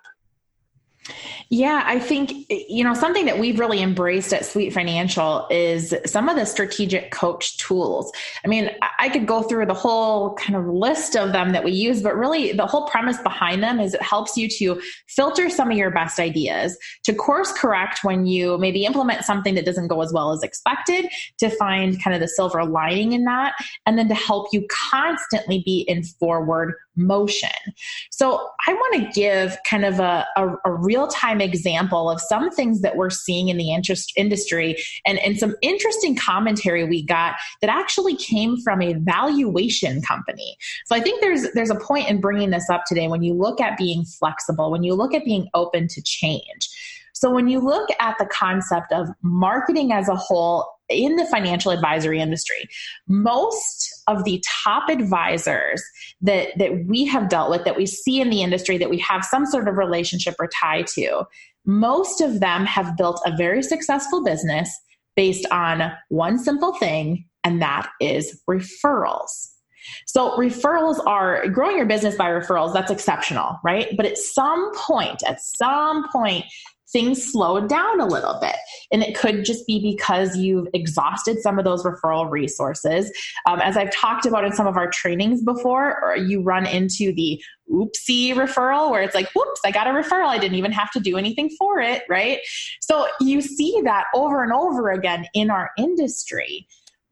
Yeah, 1.48 1.82
I 1.84 1.98
think, 1.98 2.46
you 2.48 2.84
know, 2.84 2.94
something 2.94 3.24
that 3.24 3.38
we've 3.38 3.58
really 3.58 3.82
embraced 3.82 4.32
at 4.32 4.44
Sweet 4.44 4.72
Financial 4.72 5.48
is 5.50 5.94
some 6.06 6.28
of 6.28 6.36
the 6.36 6.44
strategic 6.44 7.10
coach 7.10 7.58
tools. 7.58 8.12
I 8.44 8.48
mean, 8.48 8.70
I 8.98 9.08
could 9.08 9.26
go 9.26 9.42
through 9.42 9.66
the 9.66 9.74
whole 9.74 10.34
kind 10.34 10.54
of 10.54 10.66
list 10.66 11.16
of 11.16 11.32
them 11.32 11.50
that 11.52 11.64
we 11.64 11.72
use, 11.72 12.02
but 12.02 12.14
really 12.14 12.52
the 12.52 12.66
whole 12.66 12.86
premise 12.86 13.18
behind 13.18 13.62
them 13.62 13.80
is 13.80 13.94
it 13.94 14.02
helps 14.02 14.36
you 14.36 14.48
to 14.58 14.80
filter 15.08 15.48
some 15.48 15.70
of 15.70 15.76
your 15.76 15.90
best 15.90 16.20
ideas, 16.20 16.78
to 17.04 17.14
course 17.14 17.50
correct 17.52 18.04
when 18.04 18.26
you 18.26 18.56
maybe 18.58 18.84
implement 18.84 19.24
something 19.24 19.54
that 19.54 19.64
doesn't 19.64 19.88
go 19.88 20.02
as 20.02 20.12
well 20.12 20.30
as 20.32 20.42
expected, 20.42 21.06
to 21.38 21.50
find 21.50 22.00
kind 22.02 22.14
of 22.14 22.20
the 22.20 22.28
silver 22.28 22.64
lining 22.64 23.12
in 23.12 23.24
that, 23.24 23.54
and 23.86 23.98
then 23.98 24.06
to 24.08 24.14
help 24.14 24.48
you 24.52 24.64
constantly 24.70 25.62
be 25.64 25.80
in 25.88 26.04
forward 26.04 26.74
motion. 26.96 27.50
So 28.10 28.48
I 28.66 28.74
want 28.74 28.94
to 28.94 29.20
give 29.20 29.56
kind 29.68 29.84
of 29.84 30.00
a, 30.00 30.26
a, 30.36 30.48
a 30.64 30.72
real 30.72 31.06
time 31.08 31.40
example 31.40 32.10
of 32.10 32.20
some 32.20 32.50
things 32.50 32.82
that 32.82 32.96
we're 32.96 33.10
seeing 33.10 33.48
in 33.48 33.56
the 33.56 33.72
interest 33.72 34.12
industry 34.16 34.76
and, 35.06 35.18
and 35.20 35.38
some 35.38 35.54
interesting 35.62 36.16
commentary 36.16 36.84
we 36.84 37.04
got 37.04 37.36
that 37.60 37.70
actually 37.70 38.16
came 38.16 38.56
from 38.58 38.82
a 38.82 38.94
valuation 38.94 40.02
company. 40.02 40.56
So 40.86 40.96
I 40.96 41.00
think 41.00 41.20
there's 41.20 41.50
there's 41.52 41.70
a 41.70 41.76
point 41.76 42.08
in 42.08 42.20
bringing 42.20 42.50
this 42.50 42.68
up 42.70 42.82
today 42.86 43.08
when 43.08 43.22
you 43.22 43.34
look 43.34 43.60
at 43.60 43.78
being 43.78 44.04
flexible, 44.04 44.70
when 44.70 44.82
you 44.82 44.94
look 44.94 45.14
at 45.14 45.24
being 45.24 45.48
open 45.54 45.88
to 45.88 46.02
change. 46.02 46.68
So 47.20 47.30
when 47.30 47.48
you 47.48 47.60
look 47.60 47.88
at 48.00 48.16
the 48.18 48.24
concept 48.26 48.92
of 48.92 49.08
marketing 49.22 49.92
as 49.92 50.08
a 50.08 50.16
whole 50.16 50.66
in 50.90 51.16
the 51.16 51.26
financial 51.26 51.70
advisory 51.70 52.20
industry, 52.20 52.68
most 53.08 54.02
of 54.08 54.24
the 54.24 54.42
top 54.64 54.88
advisors 54.88 55.82
that, 56.20 56.48
that 56.58 56.84
we 56.86 57.04
have 57.06 57.28
dealt 57.28 57.50
with, 57.50 57.64
that 57.64 57.76
we 57.76 57.86
see 57.86 58.20
in 58.20 58.30
the 58.30 58.42
industry, 58.42 58.76
that 58.78 58.90
we 58.90 58.98
have 58.98 59.24
some 59.24 59.46
sort 59.46 59.68
of 59.68 59.76
relationship 59.76 60.34
or 60.38 60.48
tie 60.48 60.82
to, 60.82 61.24
most 61.64 62.20
of 62.20 62.40
them 62.40 62.66
have 62.66 62.96
built 62.96 63.20
a 63.24 63.36
very 63.36 63.62
successful 63.62 64.24
business 64.24 64.70
based 65.16 65.46
on 65.50 65.92
one 66.08 66.38
simple 66.38 66.72
thing, 66.74 67.26
and 67.44 67.60
that 67.62 67.88
is 68.00 68.40
referrals. 68.48 69.48
So 70.06 70.36
referrals 70.36 71.04
are 71.06 71.48
growing 71.48 71.76
your 71.76 71.86
business 71.86 72.14
by 72.16 72.28
referrals. 72.28 72.72
That's 72.72 72.90
exceptional, 72.90 73.58
right? 73.64 73.88
But 73.96 74.06
at 74.06 74.18
some 74.18 74.74
point, 74.74 75.22
at 75.26 75.40
some 75.40 76.08
point, 76.10 76.44
things 76.92 77.32
slowed 77.32 77.68
down 77.68 78.00
a 78.00 78.06
little 78.06 78.38
bit. 78.40 78.56
And 78.92 79.02
it 79.02 79.16
could 79.16 79.44
just 79.44 79.66
be 79.66 79.80
because 79.80 80.36
you've 80.36 80.68
exhausted 80.74 81.40
some 81.40 81.58
of 81.58 81.64
those 81.64 81.84
referral 81.84 82.30
resources. 82.30 83.10
Um, 83.46 83.60
as 83.60 83.76
I've 83.76 83.92
talked 83.92 84.26
about 84.26 84.44
in 84.44 84.52
some 84.52 84.66
of 84.66 84.76
our 84.76 84.90
trainings 84.90 85.42
before, 85.42 86.02
or 86.02 86.16
you 86.16 86.42
run 86.42 86.66
into 86.66 87.12
the 87.12 87.42
oopsie 87.70 88.32
referral 88.32 88.90
where 88.90 89.02
it's 89.02 89.14
like, 89.14 89.30
whoops, 89.32 89.60
I 89.64 89.70
got 89.70 89.86
a 89.86 89.90
referral. 89.90 90.26
I 90.26 90.38
didn't 90.38 90.56
even 90.56 90.72
have 90.72 90.90
to 90.92 91.00
do 91.00 91.16
anything 91.16 91.50
for 91.58 91.80
it, 91.80 92.02
right? 92.08 92.40
So 92.80 93.06
you 93.20 93.40
see 93.40 93.80
that 93.84 94.06
over 94.14 94.42
and 94.42 94.52
over 94.52 94.90
again 94.90 95.26
in 95.34 95.50
our 95.50 95.70
industry. 95.78 96.66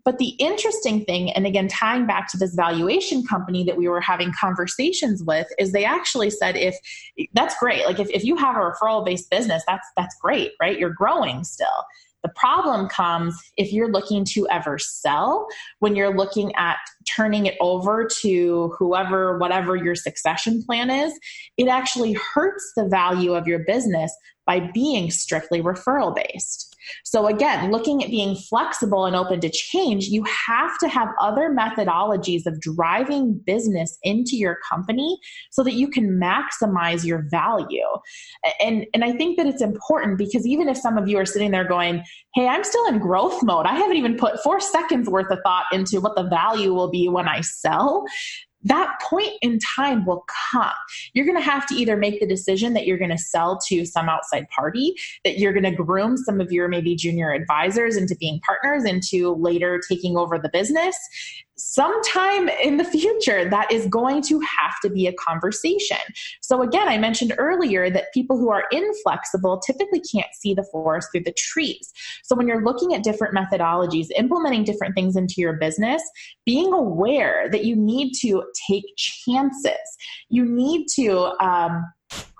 But 0.09 0.17
the 0.17 0.35
interesting 0.39 1.05
thing, 1.05 1.33
and 1.33 1.47
again, 1.47 1.69
tying 1.69 2.07
back 2.07 2.31
to 2.31 2.39
this 2.39 2.55
valuation 2.55 3.27
company 3.27 3.63
that 3.65 3.77
we 3.77 3.91
were 3.91 4.01
having 4.01 4.33
conversations 4.33 5.23
with, 5.23 5.47
is 5.59 5.73
they 5.73 5.85
actually 5.85 6.31
said 6.31 6.57
if 6.57 6.79
that's 7.35 7.55
great, 7.59 7.85
like 7.85 8.01
if, 8.01 8.09
if 8.09 8.25
you 8.25 8.35
have 8.37 8.57
a 8.57 8.59
referral 8.59 9.05
based 9.05 9.29
business, 9.29 9.63
that's 9.67 9.87
that's 9.99 10.17
great, 10.19 10.53
right? 10.63 10.79
You're 10.79 10.95
growing 10.95 11.45
still. 11.45 11.85
The 12.23 12.31
problem 12.31 12.89
comes 12.89 13.39
if 13.59 13.71
you're 13.71 13.93
looking 13.93 14.25
to 14.31 14.49
ever 14.49 14.79
sell, 14.79 15.47
when 15.81 15.95
you're 15.95 16.17
looking 16.17 16.55
at 16.55 16.79
turning 17.15 17.45
it 17.45 17.59
over 17.61 18.09
to 18.23 18.75
whoever, 18.79 19.37
whatever 19.37 19.77
your 19.77 19.95
succession 19.95 20.63
plan 20.63 20.89
is, 20.89 21.13
it 21.59 21.69
actually 21.69 22.15
hurts 22.15 22.73
the 22.77 22.89
value 22.89 23.35
of 23.35 23.47
your 23.47 23.59
business 23.59 24.11
by 24.47 24.71
being 24.73 25.11
strictly 25.11 25.61
referral 25.61 26.17
based. 26.17 26.68
So, 27.05 27.27
again, 27.27 27.71
looking 27.71 28.03
at 28.03 28.11
being 28.11 28.35
flexible 28.35 29.07
and 29.07 29.17
open 29.17 29.41
to 29.41 29.51
change, 29.51 30.07
you 30.07 30.25
have 30.25 30.79
to 30.79 30.89
have 30.89 31.09
other 31.21 31.51
methodologies 31.51 32.47
of 32.47 32.61
driving 32.61 33.41
business 33.47 33.99
into 34.03 34.37
your 34.37 34.59
company 34.69 35.19
so 35.51 35.63
that 35.65 35.75
you 35.75 35.89
can 35.89 36.21
maximize 36.21 37.05
your 37.05 37.27
value. 37.31 37.87
And, 38.61 38.87
and 38.95 39.05
I 39.05 39.13
think 39.13 39.37
that 39.37 39.47
it's 39.47 39.63
important 39.63 40.19
because 40.19 40.47
even 40.47 40.69
if 40.69 40.77
some 40.77 40.99
of 40.99 41.09
you 41.09 41.19
are 41.19 41.27
sitting 41.27 41.51
there 41.51 41.67
going, 41.67 42.03
hey, 42.35 42.47
I'm 42.47 42.65
still 42.65 42.87
in 42.87 42.99
growth 42.99 43.43
mode, 43.43 43.67
I 43.67 43.75
haven't 43.75 43.97
even 43.97 44.17
put 44.17 44.43
four 44.43 44.61
seconds 44.61 45.09
worth 45.09 45.31
of 45.31 45.39
thought 45.45 45.67
into 45.73 46.01
what 46.01 46.17
the 46.17 46.25
value 46.25 46.75
will 46.75 46.91
be 46.91 47.09
when 47.09 47.29
I 47.29 47.41
sell, 47.41 48.05
that 48.65 49.01
point 49.01 49.33
in 49.41 49.59
time 49.59 50.05
will 50.05 50.25
come. 50.51 50.73
You're 51.13 51.27
going 51.27 51.39
to 51.39 51.43
have 51.43 51.67
to 51.69 51.75
either 51.75 51.97
make 51.97 52.21
the 52.21 52.27
decision 52.27 52.75
that 52.75 52.87
you're 52.87 52.99
going 52.99 53.11
to 53.11 53.19
sell 53.19 53.59
to 53.69 53.87
some 53.87 54.09
outside 54.09 54.49
party, 54.51 54.95
that 55.25 55.39
you're 55.39 55.53
going 55.53 55.65
to 55.65 55.71
groom 55.71 56.17
some 56.17 56.41
of 56.41 56.51
your 56.51 56.69
maybe 56.69 56.97
junior 56.97 57.33
advisors 57.33 57.97
into 57.97 58.17
being 58.17 58.41
partners, 58.41 58.85
into 58.85 59.35
later 59.35 59.81
taking 59.89 60.17
over 60.17 60.39
the 60.39 60.49
business 60.49 60.97
sometime 61.59 62.49
in 62.49 62.77
the 62.77 62.85
future 62.85 63.49
that 63.51 63.71
is 63.71 63.87
going 63.87 64.23
to 64.23 64.41
have 64.41 64.75
to 64.83 64.89
be 64.89 65.07
a 65.07 65.13
conversation. 65.15 65.99
So 66.41 66.63
again, 66.63 66.89
I 66.89 66.99
mentioned 66.99 67.35
earlier 67.37 67.91
that 67.91 68.13
people 68.15 68.39
who 68.39 68.51
are 68.51 68.65
inflexible 68.71 69.61
typically 69.61 70.01
can't 70.01 70.33
see 70.33 70.55
the 70.55 70.65
forest 70.71 71.09
through 71.13 71.25
the 71.25 71.35
trees. 71.37 71.93
So 72.23 72.37
when 72.37 72.47
you're 72.47 72.65
looking 72.65 72.95
at 72.95 73.03
different 73.03 73.35
methodologies, 73.35 74.07
implementing 74.17 74.65
different 74.65 74.95
things 74.95 75.17
into 75.17 75.35
your 75.39 75.55
business, 75.55 76.03
being 76.47 76.73
aware 76.73 77.49
that 77.51 77.65
you 77.65 77.77
need 77.77 78.13
to 78.21 78.45
take 78.69 78.85
chances. 78.97 79.73
You 80.29 80.45
need 80.45 80.87
to 80.95 81.35
um, 81.45 81.85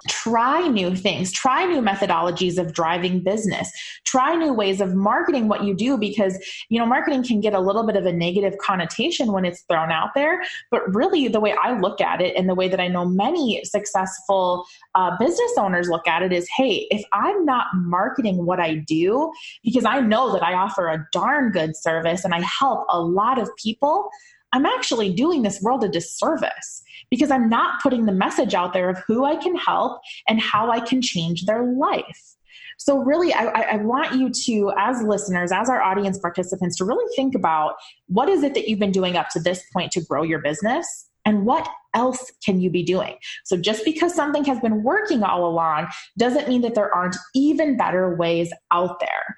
try 0.09 0.67
new 0.69 0.95
things, 0.95 1.33
try 1.33 1.65
new 1.65 1.81
methodologies 1.81 2.59
of 2.59 2.73
driving 2.73 3.21
business, 3.21 3.71
try 4.05 4.35
new 4.35 4.53
ways 4.53 4.81
of 4.81 4.95
marketing 4.95 5.49
what 5.49 5.65
you 5.65 5.75
do 5.75 5.99
because, 5.99 6.39
you 6.69 6.79
know, 6.79 6.87
marketing 6.87 7.25
can 7.25 7.41
get 7.41 7.53
a 7.53 7.61
little 7.61 7.85
bit 7.85 7.97
of 7.97 8.07
a 8.07 8.13
negative 8.13 8.57
connotation 8.59 9.33
when 9.33 9.45
it's 9.45 9.63
thrown 9.63 9.91
out 9.91 10.11
there. 10.15 10.43
But 10.71 10.95
really, 10.95 11.29
the 11.29 11.41
way 11.41 11.55
I 11.63 11.79
look 11.79 12.01
at 12.01 12.21
it 12.21 12.37
and 12.37 12.49
the 12.49 12.55
way 12.55 12.69
that 12.69 12.81
I 12.81 12.89
know 12.89 13.05
many 13.05 13.63
successful 13.65 14.65
uh, 14.95 15.17
business 15.19 15.53
owners 15.59 15.89
look 15.89 16.07
at 16.07 16.23
it 16.23 16.33
is 16.33 16.49
hey, 16.57 16.87
if 16.91 17.05
I'm 17.13 17.45
not 17.45 17.67
marketing 17.75 18.47
what 18.47 18.61
I 18.61 18.77
do, 18.77 19.33
because 19.63 19.85
I 19.85 20.01
know 20.01 20.33
that 20.33 20.43
I 20.43 20.55
offer 20.55 20.89
a 20.89 21.07
darn 21.13 21.51
good 21.51 21.77
service 21.77 22.25
and 22.25 22.35
I 22.35 22.41
help 22.41 22.87
a 22.89 23.01
lot 23.01 23.39
of 23.39 23.51
people, 23.57 24.09
I'm 24.53 24.67
actually 24.67 25.13
doing 25.13 25.43
this 25.43 25.61
world 25.61 25.85
a 25.85 25.89
disservice 25.89 26.83
because 27.11 27.31
I'm 27.31 27.49
not 27.49 27.83
putting 27.83 28.07
the 28.07 28.13
message 28.13 28.55
out 28.55 28.73
there 28.73 28.91
of 28.91 28.99
who 29.07 29.25
I 29.25 29.37
can 29.37 29.57
help 29.57 30.01
and 30.29 30.41
how 30.41 30.71
I 30.71 30.81
can 30.81 31.01
change 31.03 31.45
their 31.45 31.65
life. 31.65 32.37
So, 32.81 32.99
really, 32.99 33.33
I, 33.33 33.47
I, 33.47 33.77
want 33.79 34.15
you 34.15 34.31
to, 34.31 34.73
as 34.79 35.03
listeners, 35.03 35.51
as 35.51 35.69
our 35.69 35.83
audience 35.83 36.17
participants, 36.17 36.77
to 36.77 36.85
really 36.85 37.05
think 37.17 37.35
about 37.35 37.75
what 38.07 38.29
is 38.29 38.45
it 38.45 38.55
that 38.55 38.69
you've 38.69 38.79
been 38.79 38.93
doing 38.93 39.17
up 39.17 39.31
to 39.31 39.41
this 39.41 39.65
point 39.73 39.91
to 39.93 40.01
grow 40.01 40.23
your 40.23 40.39
business 40.39 41.08
and 41.29 41.45
what 41.45 41.69
else 41.93 42.33
can 42.43 42.59
you 42.59 42.71
be 42.71 42.83
doing? 42.83 43.15
So 43.45 43.59
just 43.59 43.85
because 43.85 44.15
something 44.15 44.47
has 44.47 44.59
been 44.61 44.83
working 44.83 45.23
all 45.23 45.47
along 45.47 45.89
doesn't 46.17 46.49
mean 46.49 46.63
that 46.63 46.75
there 46.75 46.95
aren't 46.95 47.17
even 47.35 47.77
better 47.77 48.17
ways 48.17 48.51
out 48.71 48.99
there. 48.99 49.37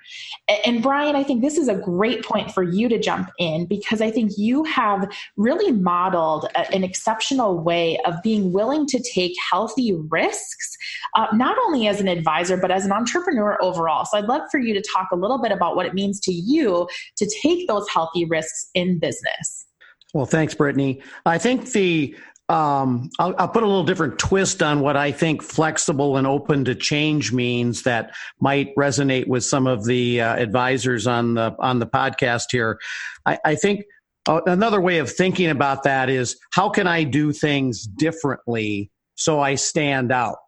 And 0.65 0.85
Brian, 0.85 1.17
I 1.17 1.25
think 1.25 1.43
this 1.43 1.59
is 1.59 1.67
a 1.67 1.75
great 1.75 2.25
point 2.25 2.53
for 2.53 2.63
you 2.63 2.89
to 2.89 2.97
jump 2.97 3.29
in 3.41 3.67
because 3.67 4.01
I 4.01 4.13
think 4.13 4.33
you 4.37 4.63
have 4.65 5.13
really 5.37 5.73
modeled 5.73 6.47
an 6.73 6.85
exceptional 6.85 7.59
way 7.59 7.99
of 8.05 8.15
being 8.23 8.53
willing 8.53 8.87
to 8.87 9.03
take 9.03 9.33
healthy 9.51 9.93
risks, 10.09 10.77
uh, 11.17 11.27
not 11.33 11.59
only 11.67 11.89
as 11.89 12.01
an 12.01 12.07
advisor, 12.07 12.57
but 12.57 12.71
as 12.71 12.87
an 12.87 12.93
entrepreneur 12.93 13.61
overall. 13.61 14.05
So 14.05 14.17
I'd 14.17 14.27
love 14.27 14.43
for 14.49 14.61
you 14.61 14.75
to 14.75 14.83
talk 14.95 15.09
a 15.11 15.17
little 15.17 15.43
bit 15.43 15.51
about 15.51 15.75
what 15.75 15.87
it 15.87 15.95
means 15.95 16.21
to 16.21 16.33
you 16.33 16.89
to 17.17 17.31
take 17.43 17.67
those 17.67 17.89
healthy 17.89 18.27
risks 18.27 18.71
in 18.75 19.01
business. 19.01 19.67
Well, 20.13 20.27
thanks, 20.27 20.55
Brittany. 20.55 21.03
I 21.25 21.39
think 21.39 21.71
the 21.73 22.17
um, 22.51 23.11
I'll, 23.21 23.33
I'll, 23.39 23.49
put 23.49 23.63
a 23.63 23.67
little 23.67 23.85
different 23.85 24.19
twist 24.19 24.61
on 24.61 24.81
what 24.81 24.97
I 24.97 25.13
think 25.13 25.41
flexible 25.41 26.17
and 26.17 26.27
open 26.27 26.65
to 26.65 26.75
change 26.75 27.33
means 27.33 27.85
that 27.85 28.13
might 28.41 28.75
resonate 28.75 29.29
with 29.29 29.45
some 29.45 29.69
of 29.69 29.85
the 29.85 30.21
uh, 30.21 30.35
advisors 30.35 31.07
on 31.07 31.35
the 31.35 31.55
on 31.61 31.79
the 31.79 31.87
podcast 31.87 32.47
here. 32.51 32.81
I, 33.25 33.39
I 33.45 33.55
think 33.55 33.85
uh, 34.29 34.41
another 34.47 34.81
way 34.81 34.99
of 34.99 35.13
thinking 35.13 35.49
about 35.49 35.85
that 35.85 36.11
is 36.11 36.37
how 36.53 36.71
can 36.71 36.89
I 36.89 37.05
do 37.05 37.33
things 37.33 37.87
differently 37.87 38.91
so 39.15 39.39
I 39.39 39.55
stand 39.55 40.11
out, 40.11 40.39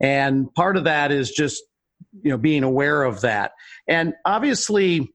and 0.00 0.52
part 0.54 0.76
of 0.76 0.84
that 0.84 1.12
is 1.12 1.30
just 1.30 1.62
you 2.24 2.32
know 2.32 2.38
being 2.38 2.64
aware 2.64 3.04
of 3.04 3.20
that, 3.20 3.52
and 3.86 4.14
obviously 4.24 5.08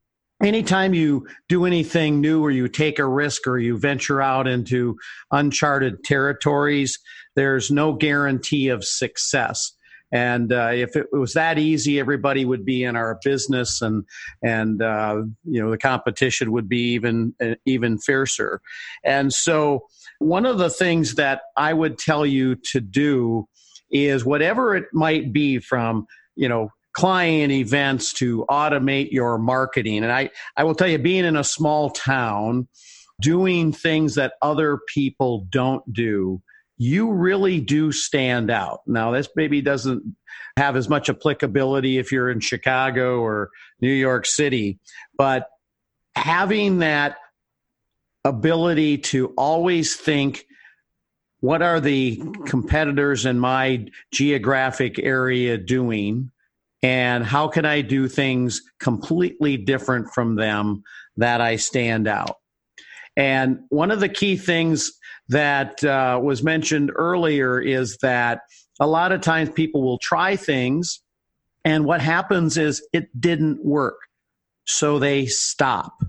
anytime 0.45 0.93
you 0.93 1.27
do 1.49 1.65
anything 1.65 2.21
new 2.21 2.43
or 2.43 2.51
you 2.51 2.67
take 2.67 2.99
a 2.99 3.07
risk 3.07 3.47
or 3.47 3.57
you 3.57 3.77
venture 3.77 4.21
out 4.21 4.47
into 4.47 4.97
uncharted 5.31 6.03
territories, 6.03 6.99
there's 7.35 7.71
no 7.71 7.93
guarantee 7.93 8.69
of 8.69 8.85
success. 8.85 9.71
And 10.11 10.53
uh, 10.53 10.69
if 10.71 10.95
it 10.95 11.07
was 11.11 11.33
that 11.33 11.57
easy, 11.57 11.99
everybody 11.99 12.45
would 12.45 12.63
be 12.63 12.83
in 12.83 12.95
our 12.95 13.19
business, 13.23 13.81
and 13.81 14.05
and 14.43 14.81
uh, 14.81 15.23
you 15.43 15.61
know 15.61 15.71
the 15.71 15.77
competition 15.77 16.51
would 16.51 16.69
be 16.69 16.93
even 16.93 17.33
uh, 17.43 17.55
even 17.65 17.97
fiercer. 17.97 18.61
And 19.03 19.33
so, 19.33 19.87
one 20.19 20.45
of 20.45 20.57
the 20.57 20.69
things 20.69 21.15
that 21.15 21.41
I 21.57 21.73
would 21.73 21.97
tell 21.97 22.25
you 22.25 22.55
to 22.71 22.79
do 22.79 23.47
is 23.91 24.23
whatever 24.23 24.75
it 24.75 24.85
might 24.93 25.33
be, 25.33 25.57
from 25.57 26.05
you 26.35 26.47
know 26.47 26.69
client 26.95 27.51
events 27.51 28.13
to 28.13 28.45
automate 28.49 29.11
your 29.11 29.37
marketing. 29.37 30.03
And 30.03 30.11
I, 30.11 30.29
I 30.55 30.63
will 30.63 30.75
tell 30.75 30.87
you, 30.87 30.97
being 30.97 31.25
in 31.25 31.35
a 31.35 31.43
small 31.43 31.89
town, 31.89 32.67
doing 33.21 33.71
things 33.71 34.15
that 34.15 34.33
other 34.41 34.79
people 34.93 35.47
don't 35.49 35.91
do, 35.91 36.41
you 36.77 37.11
really 37.11 37.59
do 37.61 37.91
stand 37.91 38.49
out. 38.49 38.81
Now, 38.87 39.11
this 39.11 39.29
maybe 39.35 39.61
doesn't 39.61 40.03
have 40.57 40.75
as 40.75 40.89
much 40.89 41.09
applicability 41.09 41.97
if 41.97 42.11
you're 42.11 42.29
in 42.29 42.39
Chicago 42.39 43.19
or 43.19 43.49
New 43.81 43.93
York 43.93 44.25
City, 44.25 44.79
but 45.17 45.47
having 46.15 46.79
that 46.79 47.17
ability 48.23 48.97
to 48.97 49.27
always 49.37 49.95
think 49.95 50.45
what 51.41 51.61
are 51.61 51.79
the 51.79 52.21
competitors 52.45 53.25
in 53.25 53.37
my 53.37 53.85
geographic 54.11 54.97
area 54.97 55.57
doing? 55.57 56.31
And 56.85 57.25
how 57.25 57.47
can 57.47 57.65
I 57.65 57.81
do 57.81 58.07
things 58.07 58.61
completely 58.79 59.57
different 59.57 60.13
from 60.13 60.35
them 60.35 60.83
that 61.17 61.41
I 61.41 61.55
stand 61.55 62.07
out? 62.07 62.35
And 63.17 63.61
one 63.69 63.89
of 63.89 64.01
the 64.01 64.07
key 64.07 64.37
things 64.37 64.91
that 65.29 65.83
uh, 65.83 66.19
was 66.21 66.43
mentioned 66.43 66.91
earlier 66.95 67.59
is 67.59 67.97
that 68.03 68.41
a 68.79 68.85
lot 68.85 69.11
of 69.11 69.21
times 69.21 69.49
people 69.49 69.81
will 69.81 69.97
try 69.97 70.35
things, 70.35 71.01
and 71.63 71.85
what 71.85 72.01
happens 72.01 72.55
is 72.55 72.87
it 72.93 73.09
didn't 73.19 73.65
work. 73.65 73.97
So 74.65 74.99
they 74.99 75.25
stop. 75.25 76.03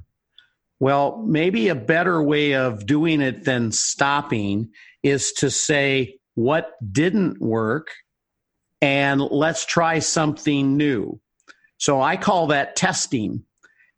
Well, 0.79 1.25
maybe 1.27 1.69
a 1.69 1.75
better 1.75 2.23
way 2.23 2.53
of 2.53 2.85
doing 2.85 3.23
it 3.23 3.45
than 3.45 3.73
stopping 3.73 4.69
is 5.03 5.33
to 5.39 5.51
say 5.51 6.19
what 6.35 6.73
didn't 6.93 7.41
work 7.41 7.89
and 8.81 9.21
let's 9.21 9.65
try 9.65 9.99
something 9.99 10.77
new. 10.77 11.21
So 11.79 12.01
I 12.01 12.17
call 12.17 12.49
that 12.49 12.77
testing. 12.77 13.45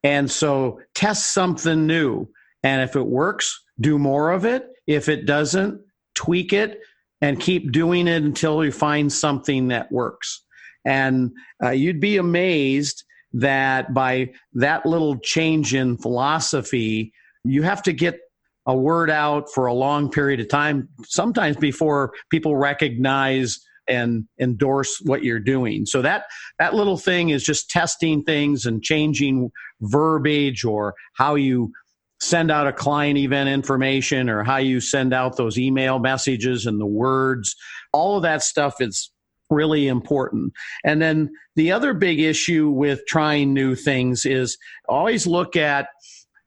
And 0.02 0.30
so 0.30 0.80
test 0.94 1.32
something 1.32 1.87
new. 1.87 2.28
And 2.62 2.82
if 2.82 2.97
it 2.97 3.06
works, 3.06 3.62
do 3.80 3.99
more 3.99 4.30
of 4.30 4.44
it. 4.44 4.68
If 4.87 5.08
it 5.08 5.26
doesn't, 5.26 5.80
tweak 6.14 6.52
it 6.52 6.80
and 7.20 7.40
keep 7.40 7.73
doing 7.73 8.06
it 8.06 8.23
until 8.23 8.64
you 8.64 8.73
find 8.73 9.12
something 9.12 9.68
that 9.68 9.90
works. 9.90 10.44
And 10.85 11.32
uh, 11.62 11.70
you'd 11.70 12.00
be 12.00 12.16
amazed 12.16 13.04
that 13.32 13.92
by 13.92 14.30
that 14.54 14.87
little 14.87 15.18
change 15.18 15.75
in 15.75 15.99
philosophy, 15.99 17.12
you 17.44 17.62
have 17.62 17.82
to 17.82 17.92
get 17.92 18.20
a 18.66 18.76
word 18.76 19.11
out 19.11 19.50
for 19.52 19.66
a 19.66 19.75
long 19.75 20.11
period 20.11 20.40
of 20.40 20.49
time, 20.49 20.88
sometimes 21.04 21.56
before 21.56 22.12
people 22.30 22.56
recognize 22.56 23.58
and 23.88 24.26
endorse 24.40 25.00
what 25.04 25.25
you're 25.25 25.40
doing. 25.40 25.87
So 25.87 26.02
that 26.02 26.25
that 26.59 26.75
little 26.75 26.99
thing 26.99 27.30
is 27.30 27.42
just 27.42 27.71
testing 27.71 28.23
things 28.23 28.66
and 28.66 28.83
changing 28.83 29.50
verbiage 29.80 30.64
or 30.64 30.95
how 31.14 31.35
you 31.35 31.73
send 32.21 32.50
out 32.50 32.66
a 32.66 32.73
client 32.73 33.16
event 33.16 33.49
information 33.49 34.28
or 34.28 34.42
how 34.42 34.57
you 34.57 34.80
send 34.80 35.14
out 35.14 35.37
those 35.37 35.59
email 35.59 35.99
messages 35.99 36.66
and 36.66 36.80
the 36.80 36.87
words. 36.87 37.54
All 37.92 38.16
of 38.16 38.23
that 38.23 38.42
stuff 38.42 38.80
is 38.80 39.11
really 39.50 39.88
important. 39.88 40.52
And 40.85 41.00
then 41.00 41.30
the 41.57 41.73
other 41.73 41.95
big 41.95 42.21
issue 42.21 42.68
with 42.68 43.07
trying 43.07 43.54
new 43.54 43.75
things 43.75 44.26
is 44.26 44.59
always 44.88 45.26
look 45.26 45.57
at 45.57 45.88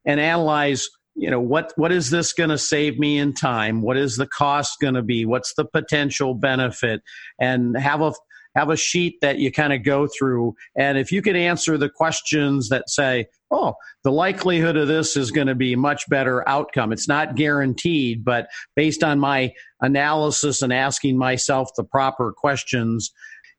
and 0.05 0.19
analyze 0.19 0.89
you 1.15 1.30
know 1.30 1.39
what 1.39 1.74
what 1.75 1.91
is 1.91 2.10
this 2.10 2.34
going 2.34 2.50
to 2.50 2.58
save 2.58 3.00
me 3.00 3.18
in 3.18 3.34
time? 3.34 3.82
What 3.82 3.98
is 3.98 4.18
the 4.18 4.27
cost 4.27 4.77
going 4.82 4.94
to 4.94 5.01
be? 5.01 5.25
What's 5.25 5.53
the 5.56 5.65
potential 5.65 6.34
benefit? 6.34 7.01
And 7.39 7.77
have 7.77 8.01
a 8.01 8.13
have 8.56 8.70
a 8.70 8.75
sheet 8.75 9.15
that 9.22 9.38
you 9.38 9.50
kind 9.50 9.72
of 9.72 9.84
go 9.84 10.08
through. 10.08 10.56
And 10.75 10.98
if 10.98 11.12
you 11.12 11.22
can 11.22 11.38
answer 11.38 11.77
the 11.77 11.89
questions 11.89 12.70
that 12.70 12.89
say 12.89 13.27
oh 13.51 13.74
the 14.03 14.12
likelihood 14.12 14.77
of 14.77 14.88
this 14.88 15.15
is 15.18 15.32
going 15.32 15.48
to 15.48 15.56
be 15.56 15.75
much 15.75 16.08
better 16.10 16.48
outcome. 16.48 16.91
It's 16.91 17.08
not 17.08 17.36
guaranteed 17.36 18.24
but 18.24 18.48
based 18.75 19.03
on 19.03 19.20
my 19.20 19.53
analysis 19.82 20.62
and 20.62 20.72
asking 20.74 21.18
myself 21.18 21.70
the 21.75 21.84
proper 21.84 22.34
questions 22.34 23.12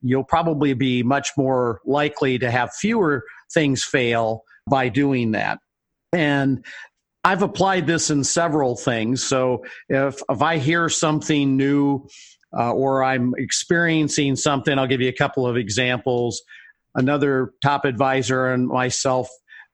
you'll 0.03 0.25
probably 0.25 0.75
be 0.75 1.03
much 1.03 1.31
more 1.37 1.81
likely 1.85 2.39
to 2.39 2.51
have 2.51 2.75
fewer 2.75 3.25
things 3.53 3.85
fail 3.85 4.43
by 4.69 4.89
doing 4.89 5.33
that. 5.33 5.59
And 6.13 6.65
I've 7.25 7.43
applied 7.43 7.87
this 7.87 8.11
in 8.11 8.25
several 8.25 8.77
things. 8.77 9.23
So 9.23 9.65
if 9.89 10.21
if 10.29 10.43
I 10.43 10.59
hear 10.59 10.89
something 10.89 11.57
new 11.57 12.09
uh, 12.57 12.73
or 12.73 13.05
I'm 13.05 13.33
experiencing 13.39 14.37
something, 14.37 14.79
I'll 14.79 14.89
give 14.89 15.01
you 15.01 15.09
a 15.09 15.15
couple 15.15 15.47
of 15.47 15.57
examples. 15.57 16.43
Another 16.95 17.53
top 17.63 17.85
advisor 17.85 18.53
and 18.53 18.67
myself 18.67 19.29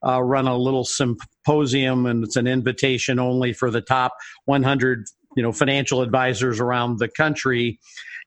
uh, 0.06 0.22
run 0.22 0.46
a 0.46 0.56
little 0.56 0.84
symposium, 0.84 2.06
and 2.06 2.22
it's 2.22 2.36
an 2.36 2.46
invitation 2.46 3.18
only 3.18 3.52
for 3.52 3.70
the 3.70 3.80
top 3.80 4.12
100, 4.44 5.06
you 5.36 5.42
know, 5.42 5.50
financial 5.50 6.02
advisors 6.02 6.60
around 6.60 6.98
the 6.98 7.08
country, 7.08 7.80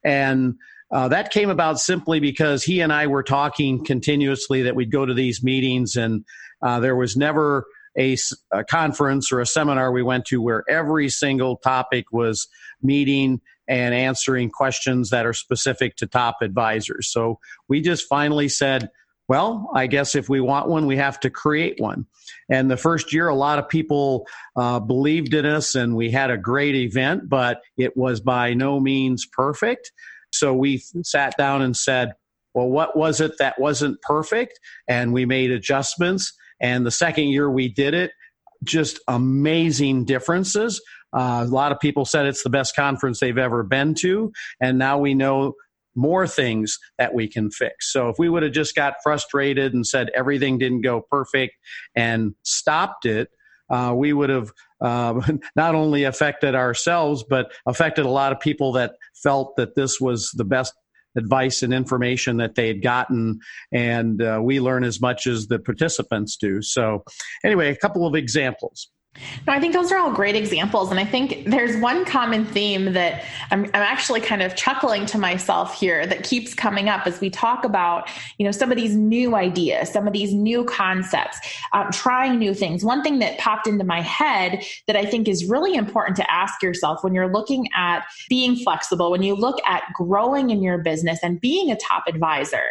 and 0.04 0.54
uh, 0.92 1.08
that 1.08 1.30
came 1.30 1.48
about 1.48 1.80
simply 1.80 2.20
because 2.20 2.62
he 2.62 2.80
and 2.80 2.92
I 2.92 3.06
were 3.06 3.22
talking 3.22 3.82
continuously 3.82 4.62
that 4.62 4.74
we'd 4.74 4.92
go 4.92 5.06
to 5.06 5.14
these 5.14 5.42
meetings, 5.42 5.96
and 5.96 6.24
uh, 6.60 6.80
there 6.80 6.96
was 6.96 7.16
never 7.16 7.64
a, 7.98 8.16
a 8.52 8.64
conference 8.64 9.30
or 9.32 9.40
a 9.40 9.46
seminar 9.46 9.92
we 9.92 10.02
went 10.02 10.24
to 10.26 10.40
where 10.40 10.64
every 10.68 11.08
single 11.08 11.56
topic 11.56 12.06
was 12.12 12.48
meeting 12.82 13.40
and 13.68 13.94
answering 13.94 14.50
questions 14.50 15.10
that 15.10 15.26
are 15.26 15.32
specific 15.32 15.96
to 15.96 16.06
top 16.06 16.38
advisors. 16.42 17.10
So 17.10 17.38
we 17.68 17.80
just 17.80 18.08
finally 18.08 18.48
said, 18.48 18.90
well, 19.28 19.70
I 19.74 19.86
guess 19.86 20.14
if 20.14 20.28
we 20.28 20.40
want 20.40 20.68
one, 20.68 20.86
we 20.86 20.96
have 20.96 21.20
to 21.20 21.30
create 21.30 21.80
one. 21.80 22.06
And 22.50 22.70
the 22.70 22.76
first 22.76 23.12
year, 23.12 23.28
a 23.28 23.34
lot 23.34 23.58
of 23.58 23.68
people 23.68 24.26
uh, 24.56 24.80
believed 24.80 25.32
in 25.32 25.46
us 25.46 25.74
and 25.74 25.96
we 25.96 26.10
had 26.10 26.30
a 26.30 26.36
great 26.36 26.74
event, 26.74 27.28
but 27.28 27.62
it 27.76 27.96
was 27.96 28.20
by 28.20 28.52
no 28.52 28.80
means 28.80 29.24
perfect. 29.24 29.92
So 30.32 30.52
we 30.54 30.82
sat 31.02 31.36
down 31.38 31.62
and 31.62 31.76
said, 31.76 32.14
well, 32.54 32.68
what 32.68 32.96
was 32.96 33.20
it 33.20 33.38
that 33.38 33.58
wasn't 33.58 34.02
perfect? 34.02 34.58
And 34.88 35.12
we 35.12 35.24
made 35.24 35.50
adjustments. 35.50 36.32
And 36.62 36.86
the 36.86 36.90
second 36.90 37.28
year 37.28 37.50
we 37.50 37.68
did 37.68 37.92
it, 37.92 38.12
just 38.64 39.00
amazing 39.08 40.04
differences. 40.04 40.80
Uh, 41.12 41.44
a 41.46 41.50
lot 41.50 41.72
of 41.72 41.80
people 41.80 42.04
said 42.04 42.26
it's 42.26 42.42
the 42.42 42.50
best 42.50 42.74
conference 42.74 43.20
they've 43.20 43.36
ever 43.36 43.62
been 43.62 43.94
to. 43.96 44.32
And 44.60 44.78
now 44.78 44.98
we 44.98 45.14
know 45.14 45.54
more 45.94 46.26
things 46.26 46.78
that 46.98 47.12
we 47.12 47.28
can 47.28 47.50
fix. 47.50 47.92
So 47.92 48.08
if 48.08 48.16
we 48.18 48.28
would 48.28 48.42
have 48.42 48.52
just 48.52 48.74
got 48.74 48.94
frustrated 49.02 49.74
and 49.74 49.86
said 49.86 50.08
everything 50.14 50.56
didn't 50.56 50.80
go 50.82 51.02
perfect 51.10 51.54
and 51.94 52.34
stopped 52.44 53.04
it, 53.04 53.28
uh, 53.68 53.92
we 53.94 54.12
would 54.12 54.30
have 54.30 54.52
uh, 54.80 55.20
not 55.56 55.74
only 55.74 56.04
affected 56.04 56.54
ourselves, 56.54 57.24
but 57.28 57.52
affected 57.66 58.06
a 58.06 58.10
lot 58.10 58.32
of 58.32 58.40
people 58.40 58.72
that 58.72 58.92
felt 59.22 59.56
that 59.56 59.74
this 59.74 60.00
was 60.00 60.30
the 60.34 60.44
best 60.44 60.72
advice 61.16 61.62
and 61.62 61.72
information 61.72 62.36
that 62.38 62.54
they 62.54 62.68
had 62.68 62.82
gotten, 62.82 63.38
and 63.72 64.22
uh, 64.22 64.40
we 64.42 64.60
learn 64.60 64.84
as 64.84 65.00
much 65.00 65.26
as 65.26 65.46
the 65.46 65.58
participants 65.58 66.36
do. 66.36 66.62
So, 66.62 67.04
anyway, 67.44 67.70
a 67.70 67.76
couple 67.76 68.06
of 68.06 68.14
examples. 68.14 68.90
No, 69.46 69.52
I 69.52 69.60
think 69.60 69.74
those 69.74 69.92
are 69.92 69.98
all 69.98 70.10
great 70.10 70.34
examples. 70.34 70.90
And 70.90 70.98
I 70.98 71.04
think 71.04 71.44
there's 71.46 71.76
one 71.82 72.04
common 72.04 72.46
theme 72.46 72.94
that 72.94 73.24
I'm, 73.50 73.64
I'm, 73.66 73.82
actually 73.92 74.20
kind 74.20 74.40
of 74.40 74.56
chuckling 74.56 75.04
to 75.06 75.18
myself 75.18 75.78
here 75.78 76.06
that 76.06 76.24
keeps 76.24 76.54
coming 76.54 76.88
up 76.88 77.06
as 77.06 77.20
we 77.20 77.28
talk 77.28 77.64
about, 77.64 78.08
you 78.38 78.46
know, 78.46 78.52
some 78.52 78.72
of 78.72 78.78
these 78.78 78.96
new 78.96 79.34
ideas, 79.34 79.90
some 79.90 80.06
of 80.06 80.14
these 80.14 80.32
new 80.32 80.64
concepts, 80.64 81.38
um, 81.74 81.90
trying 81.92 82.38
new 82.38 82.54
things. 82.54 82.84
One 82.84 83.02
thing 83.02 83.18
that 83.18 83.38
popped 83.38 83.66
into 83.66 83.84
my 83.84 84.00
head 84.00 84.64
that 84.86 84.96
I 84.96 85.04
think 85.04 85.28
is 85.28 85.44
really 85.44 85.74
important 85.74 86.16
to 86.16 86.30
ask 86.30 86.62
yourself 86.62 87.04
when 87.04 87.12
you're 87.12 87.30
looking 87.30 87.68
at 87.76 88.04
being 88.30 88.56
flexible, 88.56 89.10
when 89.10 89.22
you 89.22 89.34
look 89.34 89.60
at 89.66 89.82
growing 89.92 90.50
in 90.50 90.62
your 90.62 90.78
business 90.78 91.18
and 91.22 91.38
being 91.40 91.70
a 91.70 91.76
top 91.76 92.04
advisor 92.06 92.62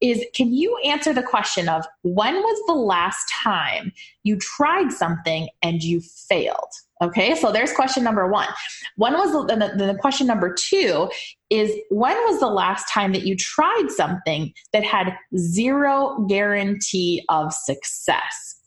is 0.00 0.24
can 0.34 0.52
you 0.52 0.78
answer 0.84 1.12
the 1.12 1.22
question 1.22 1.68
of 1.68 1.84
when 2.02 2.34
was 2.34 2.62
the 2.66 2.74
last 2.74 3.32
time 3.42 3.92
you 4.22 4.36
tried 4.38 4.92
something 4.92 5.48
and 5.62 5.82
you 5.82 6.00
failed? 6.28 6.70
Okay, 7.02 7.34
so 7.34 7.50
there's 7.50 7.72
question 7.72 8.04
number 8.04 8.26
one. 8.28 8.48
When 8.96 9.14
was 9.14 9.32
the, 9.32 9.56
the, 9.56 9.86
the, 9.86 9.94
question 9.94 10.26
number 10.26 10.54
two 10.54 11.08
is 11.48 11.72
when 11.88 12.14
was 12.14 12.40
the 12.40 12.48
last 12.48 12.90
time 12.90 13.12
that 13.12 13.26
you 13.26 13.36
tried 13.36 13.86
something 13.88 14.52
that 14.74 14.84
had 14.84 15.16
zero 15.36 16.26
guarantee 16.28 17.24
of 17.30 17.54
success? 17.54 18.60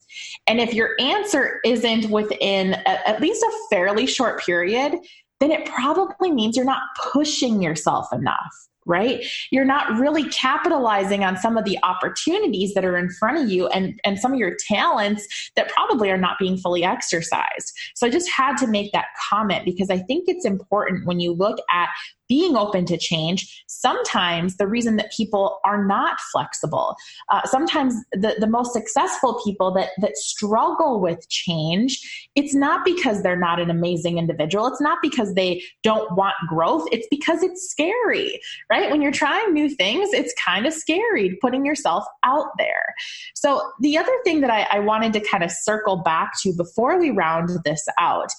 And 0.48 0.60
if 0.60 0.74
your 0.74 0.96
answer 1.00 1.60
isn't 1.64 2.10
within 2.10 2.74
a, 2.74 3.08
at 3.08 3.22
least 3.22 3.44
a 3.44 3.52
fairly 3.70 4.08
short 4.08 4.44
period, 4.44 4.96
then 5.40 5.52
it 5.52 5.66
probably 5.66 6.32
means 6.32 6.56
you're 6.56 6.66
not 6.66 6.82
pushing 7.12 7.62
yourself 7.62 8.12
enough 8.12 8.68
right? 8.86 9.26
You're 9.52 9.66
not 9.66 9.98
really 9.98 10.28
capitalizing 10.30 11.24
on 11.24 11.38
some 11.38 11.58
of 11.58 11.66
the 11.66 11.78
opportunities 11.84 12.74
that 12.74 12.86
are 12.86 12.98
in 12.98 13.10
front 13.10 13.38
of 13.38 13.50
you 13.50 13.68
and 13.68 14.00
and 14.04 14.20
some 14.20 14.34
of 14.34 14.40
your 14.40 14.56
talents 14.68 15.52
that 15.56 15.70
probably 15.70 16.10
are 16.10 16.18
not 16.18 16.38
being 16.40 16.58
fully 16.58 16.84
exercised. 16.84 17.74
So 17.96 18.08
i 18.08 18.10
just 18.10 18.30
had 18.30 18.58
to 18.58 18.68
make 18.68 18.92
that 18.92 19.06
comment 19.30 19.66
because 19.66 19.90
i 19.90 19.98
think 19.98 20.26
it's 20.28 20.46
important 20.46 21.06
when 21.06 21.20
you 21.20 21.34
look 21.34 21.58
at 21.70 21.90
being 22.28 22.56
open 22.56 22.86
to 22.86 22.98
change. 22.98 23.64
Sometimes 23.68 24.58
the 24.58 24.68
reason 24.68 24.96
that 24.96 25.12
people 25.12 25.60
are 25.66 25.86
not 25.86 26.20
flexible, 26.32 26.96
uh, 27.32 27.42
sometimes 27.46 27.96
the, 28.14 28.36
the 28.40 28.48
most 28.48 28.74
successful 28.74 29.42
people 29.44 29.74
that, 29.74 29.90
that 30.00 30.16
struggle 30.18 31.00
with 31.00 31.28
change, 31.30 32.30
it's 32.36 32.54
not 32.54 32.86
because 32.86 33.24
they're 33.24 33.36
not 33.36 33.60
an 33.60 33.70
amazing 33.70 34.18
individual. 34.18 34.68
It's 34.68 34.82
not 34.82 35.00
because 35.02 35.34
they 35.34 35.62
don't 35.84 36.16
want 36.16 36.36
growth. 36.48 36.88
It's 36.92 37.08
because 37.10 37.44
it's 37.44 37.70
scary, 37.70 38.40
right? 38.70 38.90
When 38.90 39.02
you're 39.02 39.12
trying 39.12 39.54
new 39.54 39.70
things, 39.70 40.14
it's 40.14 40.34
kind 40.44 40.66
of 40.66 40.74
scary 40.74 41.38
putting 41.42 41.66
yourself 41.66 42.06
out 42.24 42.48
there. 42.58 42.96
So 43.36 43.72
the 43.82 43.98
other 43.98 44.12
thing 44.24 44.42
that 44.42 44.50
I, 44.50 44.68
I 44.72 44.80
wanted 44.80 45.14
to 45.14 45.20
kind 45.20 45.44
of 45.44 45.52
circle 45.52 45.98
back 45.98 46.34
to 46.42 46.54
before 46.54 47.00
we 47.00 47.10
round 47.10 47.50
this 47.66 47.86
out 48.00 48.30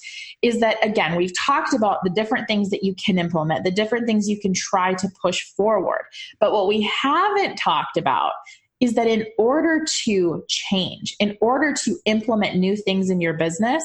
is 0.42 0.61
that, 0.61 0.77
again, 0.83 1.16
we've 1.16 1.33
talked 1.38 1.75
about 1.75 1.99
the 2.05 2.11
different 2.11 2.47
things 2.47 2.70
that 2.70 2.83
you 2.83 2.94
can 2.94 3.18
implement, 3.18 3.64
the 3.64 3.70
different 3.75 4.07
things 4.07 4.29
you 4.29 4.41
can 4.41 4.53
try 4.55 4.95
to 4.95 5.09
push 5.21 5.43
forward. 5.57 6.05
But 6.41 6.53
what 6.53 6.69
we 6.69 6.83
haven't 6.83 7.57
talked 7.57 7.97
about 7.97 8.33
is 8.81 8.95
that 8.95 9.07
in 9.07 9.27
order 9.39 9.85
to 10.05 10.45
change, 10.49 11.15
in 11.19 11.37
order 11.41 11.73
to 11.85 11.97
implement 12.05 12.57
new 12.57 12.77
things 12.77 13.11
in 13.11 13.21
your 13.21 13.35
business, 13.35 13.85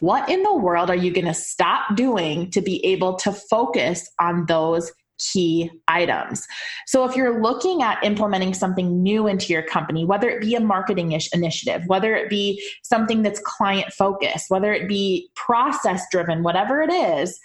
what 0.00 0.28
in 0.28 0.42
the 0.42 0.54
world 0.54 0.90
are 0.90 0.96
you 0.96 1.12
going 1.12 1.26
to 1.26 1.34
stop 1.34 1.96
doing 1.96 2.50
to 2.50 2.60
be 2.60 2.84
able 2.84 3.14
to 3.16 3.32
focus 3.32 4.08
on 4.20 4.46
those 4.46 4.92
key 5.18 5.70
items. 5.88 6.46
So, 6.86 7.04
if 7.04 7.16
you're 7.16 7.40
looking 7.40 7.82
at 7.82 8.02
implementing 8.04 8.54
something 8.54 9.02
new 9.02 9.26
into 9.26 9.52
your 9.52 9.62
company, 9.62 10.04
whether 10.04 10.28
it 10.28 10.40
be 10.40 10.54
a 10.54 10.60
marketing 10.60 11.12
ish 11.12 11.32
initiative, 11.32 11.82
whether 11.86 12.14
it 12.14 12.28
be 12.28 12.62
something 12.82 13.22
that's 13.22 13.40
client 13.40 13.92
focused, 13.92 14.50
whether 14.50 14.72
it 14.72 14.88
be 14.88 15.30
process 15.34 16.04
driven, 16.10 16.42
whatever 16.42 16.82
it 16.82 16.92
is, 16.92 17.38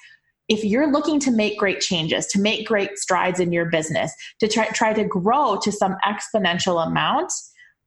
if 0.51 0.65
you're 0.65 0.91
looking 0.91 1.17
to 1.21 1.31
make 1.31 1.57
great 1.57 1.79
changes, 1.79 2.27
to 2.27 2.41
make 2.41 2.67
great 2.67 2.97
strides 2.97 3.39
in 3.39 3.53
your 3.53 3.67
business, 3.67 4.13
to 4.41 4.49
try, 4.49 4.67
try 4.67 4.91
to 4.91 5.05
grow 5.05 5.57
to 5.63 5.71
some 5.71 5.95
exponential 6.05 6.85
amount, 6.85 7.31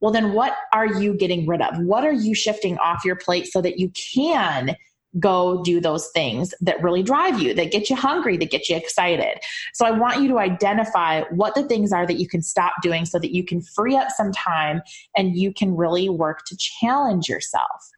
well, 0.01 0.11
then 0.11 0.33
what 0.33 0.57
are 0.73 0.87
you 0.87 1.15
getting 1.15 1.47
rid 1.47 1.61
of? 1.61 1.79
What 1.81 2.05
are 2.05 2.13
you 2.13 2.35
shifting 2.35 2.79
off 2.79 3.05
your 3.05 3.17
plate 3.17 3.49
so 3.49 3.61
that 3.61 3.79
you 3.79 3.91
can 3.91 4.77
go 5.21 5.63
do 5.63 5.79
those 5.79 6.09
things 6.15 6.55
that 6.63 6.83
really 6.83 7.03
drive 7.03 7.39
you, 7.39 7.53
that 7.53 7.71
get 7.71 7.91
you 7.91 7.97
hungry, 7.97 8.39
that 8.39 8.51
get 8.51 8.69
you 8.71 8.77
excited. 8.77 9.39
So 9.75 9.85
I 9.85 9.91
want 9.91 10.23
you 10.23 10.29
to 10.29 10.39
identify 10.39 11.23
what 11.31 11.55
the 11.55 11.63
things 11.65 11.93
are 11.93 12.07
that 12.07 12.19
you 12.19 12.27
can 12.27 12.41
stop 12.41 12.73
doing 12.83 13.05
so 13.05 13.19
that 13.19 13.33
you 13.33 13.45
can 13.45 13.61
free 13.61 13.95
up 13.95 14.09
some 14.11 14.33
time 14.33 14.81
and 15.17 15.37
you 15.37 15.53
can 15.53 15.77
really 15.77 16.09
work 16.09 16.45
to 16.47 16.57
challenge 16.57 17.29
yourself. 17.29 17.91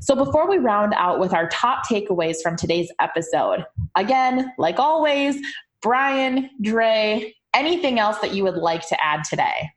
So, 0.00 0.14
before 0.14 0.48
we 0.48 0.58
round 0.58 0.94
out 0.96 1.20
with 1.20 1.32
our 1.32 1.48
top 1.48 1.86
takeaways 1.86 2.36
from 2.42 2.56
today's 2.56 2.90
episode, 3.00 3.64
again, 3.94 4.52
like 4.58 4.78
always, 4.78 5.38
Brian, 5.80 6.50
Dre, 6.60 7.34
anything 7.54 7.98
else 7.98 8.18
that 8.18 8.34
you 8.34 8.44
would 8.44 8.56
like 8.56 8.86
to 8.88 9.04
add 9.04 9.24
today? 9.24 9.70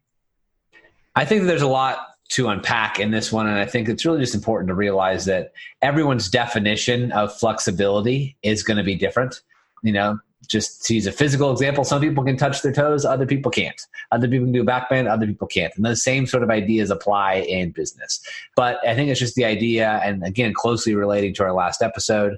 I 1.15 1.25
think 1.25 1.43
there's 1.43 1.61
a 1.61 1.67
lot 1.67 1.99
to 2.29 2.47
unpack 2.47 2.99
in 2.99 3.11
this 3.11 3.31
one. 3.31 3.47
And 3.47 3.57
I 3.57 3.65
think 3.65 3.87
it's 3.87 4.05
really 4.05 4.19
just 4.19 4.35
important 4.35 4.67
to 4.69 4.73
realize 4.73 5.25
that 5.25 5.53
everyone's 5.81 6.29
definition 6.29 7.11
of 7.11 7.35
flexibility 7.37 8.35
is 8.41 8.63
going 8.63 8.77
to 8.77 8.83
be 8.83 8.95
different. 8.95 9.41
You 9.83 9.93
know, 9.93 10.19
just 10.47 10.85
to 10.85 10.95
use 10.95 11.05
a 11.07 11.11
physical 11.11 11.51
example, 11.51 11.83
some 11.83 12.01
people 12.01 12.23
can 12.23 12.37
touch 12.37 12.61
their 12.61 12.71
toes, 12.71 13.05
other 13.05 13.25
people 13.25 13.51
can't. 13.51 13.81
Other 14.11 14.27
people 14.27 14.45
can 14.45 14.53
do 14.53 14.61
a 14.61 14.65
back 14.65 14.89
bend, 14.89 15.07
other 15.07 15.27
people 15.27 15.47
can't. 15.47 15.75
And 15.75 15.85
those 15.85 16.03
same 16.03 16.25
sort 16.25 16.43
of 16.43 16.49
ideas 16.49 16.89
apply 16.89 17.35
in 17.35 17.71
business. 17.71 18.21
But 18.55 18.85
I 18.87 18.95
think 18.95 19.09
it's 19.09 19.19
just 19.19 19.35
the 19.35 19.45
idea, 19.45 20.01
and 20.03 20.23
again, 20.23 20.53
closely 20.53 20.95
relating 20.95 21.33
to 21.35 21.43
our 21.43 21.53
last 21.53 21.81
episode, 21.81 22.37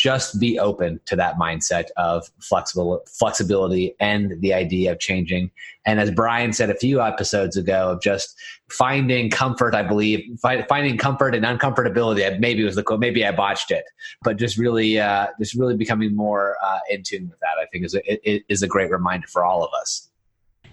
just 0.00 0.40
be 0.40 0.58
open 0.58 0.98
to 1.04 1.14
that 1.14 1.36
mindset 1.36 1.86
of 1.98 2.26
flexible 2.40 3.02
flexibility 3.06 3.94
and 4.00 4.40
the 4.40 4.54
idea 4.54 4.92
of 4.92 4.98
changing. 4.98 5.50
And 5.84 6.00
as 6.00 6.10
Brian 6.10 6.54
said 6.54 6.70
a 6.70 6.74
few 6.74 7.02
episodes 7.02 7.56
ago, 7.56 7.90
of 7.90 8.00
just 8.00 8.34
finding 8.70 9.28
comfort. 9.28 9.74
I 9.74 9.82
believe 9.82 10.20
finding 10.40 10.96
comfort 10.96 11.34
and 11.34 11.44
uncomfortability. 11.44 12.38
Maybe 12.40 12.64
was 12.64 12.76
the 12.76 12.82
quote. 12.82 13.00
Maybe 13.00 13.26
I 13.26 13.32
botched 13.32 13.70
it, 13.70 13.84
but 14.22 14.38
just 14.38 14.56
really, 14.56 14.98
uh, 14.98 15.26
just 15.38 15.54
really 15.54 15.76
becoming 15.76 16.16
more 16.16 16.56
uh, 16.64 16.78
in 16.88 17.02
tune 17.02 17.28
with 17.28 17.38
that. 17.40 17.58
I 17.60 17.66
think 17.66 17.84
is 17.84 17.94
a, 17.94 18.52
is 18.52 18.62
a 18.62 18.68
great 18.68 18.90
reminder 18.90 19.26
for 19.26 19.44
all 19.44 19.62
of 19.62 19.70
us. 19.80 20.09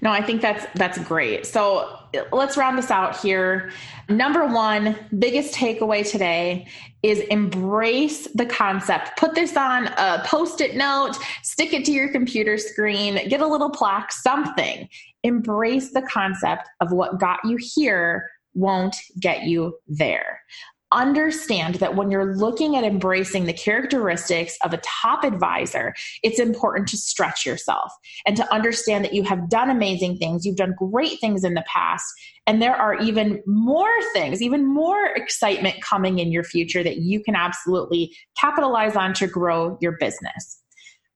No, 0.02 0.12
I 0.12 0.22
think 0.22 0.42
that's 0.42 0.66
that's 0.76 0.98
great. 1.00 1.46
So 1.46 2.00
let's 2.32 2.58
round 2.58 2.78
this 2.78 2.92
out 2.92 3.20
here. 3.20 3.72
Number 4.10 4.46
one, 4.46 4.96
biggest 5.18 5.54
takeaway 5.54 6.10
today 6.10 6.68
is 7.04 7.20
embrace 7.20 8.28
the 8.34 8.46
concept. 8.46 9.18
Put 9.18 9.36
this 9.36 9.56
on 9.58 9.88
a 9.88 10.24
post-it 10.26 10.76
note, 10.76 11.16
stick 11.44 11.74
it 11.74 11.86
to 11.86 11.92
your 11.92 12.10
computer 12.12 12.58
screen, 12.58 13.28
get 13.28 13.42
a 13.42 13.48
little 13.48 13.70
plaque, 13.70 14.12
something. 14.12 14.88
Embrace 15.24 15.92
the 15.92 16.04
concept 16.04 16.70
of 16.80 16.92
what 16.92 17.20
got 17.20 17.40
you 17.44 17.58
here 17.60 18.30
won't 18.54 18.96
get 19.20 19.44
you 19.44 19.78
there 19.88 20.40
understand 20.94 21.76
that 21.76 21.96
when 21.96 22.10
you're 22.12 22.36
looking 22.36 22.76
at 22.76 22.84
embracing 22.84 23.46
the 23.46 23.54
characteristics 23.54 24.58
of 24.64 24.74
a 24.74 24.82
top 24.84 25.24
advisor, 25.24 25.94
it's 26.24 26.40
important 26.40 26.88
to 26.90 26.98
stretch 26.98 27.46
yourself 27.46 27.92
and 28.26 28.38
to 28.38 28.54
understand 28.54 29.04
that 29.04 29.14
you 29.14 29.24
have 29.24 29.50
done 29.50 29.70
amazing 29.70 30.18
things. 30.18 30.46
You've 30.46 30.56
done 30.56 30.76
great 30.78 31.20
things 31.20 31.44
in 31.44 31.54
the 31.54 31.66
past, 31.68 32.06
and 32.46 32.62
there 32.62 32.76
are 32.76 32.96
even 32.96 33.42
more 33.46 33.92
things, 34.14 34.42
even 34.42 34.66
more 34.66 35.06
excitement 35.16 35.82
coming 35.82 36.20
in 36.20 36.32
your 36.32 36.44
future 36.44 36.84
that 36.84 36.98
you 36.98 37.22
can 37.22 37.36
absolutely 37.36 38.16
capitalize 38.40 38.96
on 38.96 39.14
to 39.16 39.28
grow 39.28 39.78
your 39.82 39.98
business. 40.00 40.62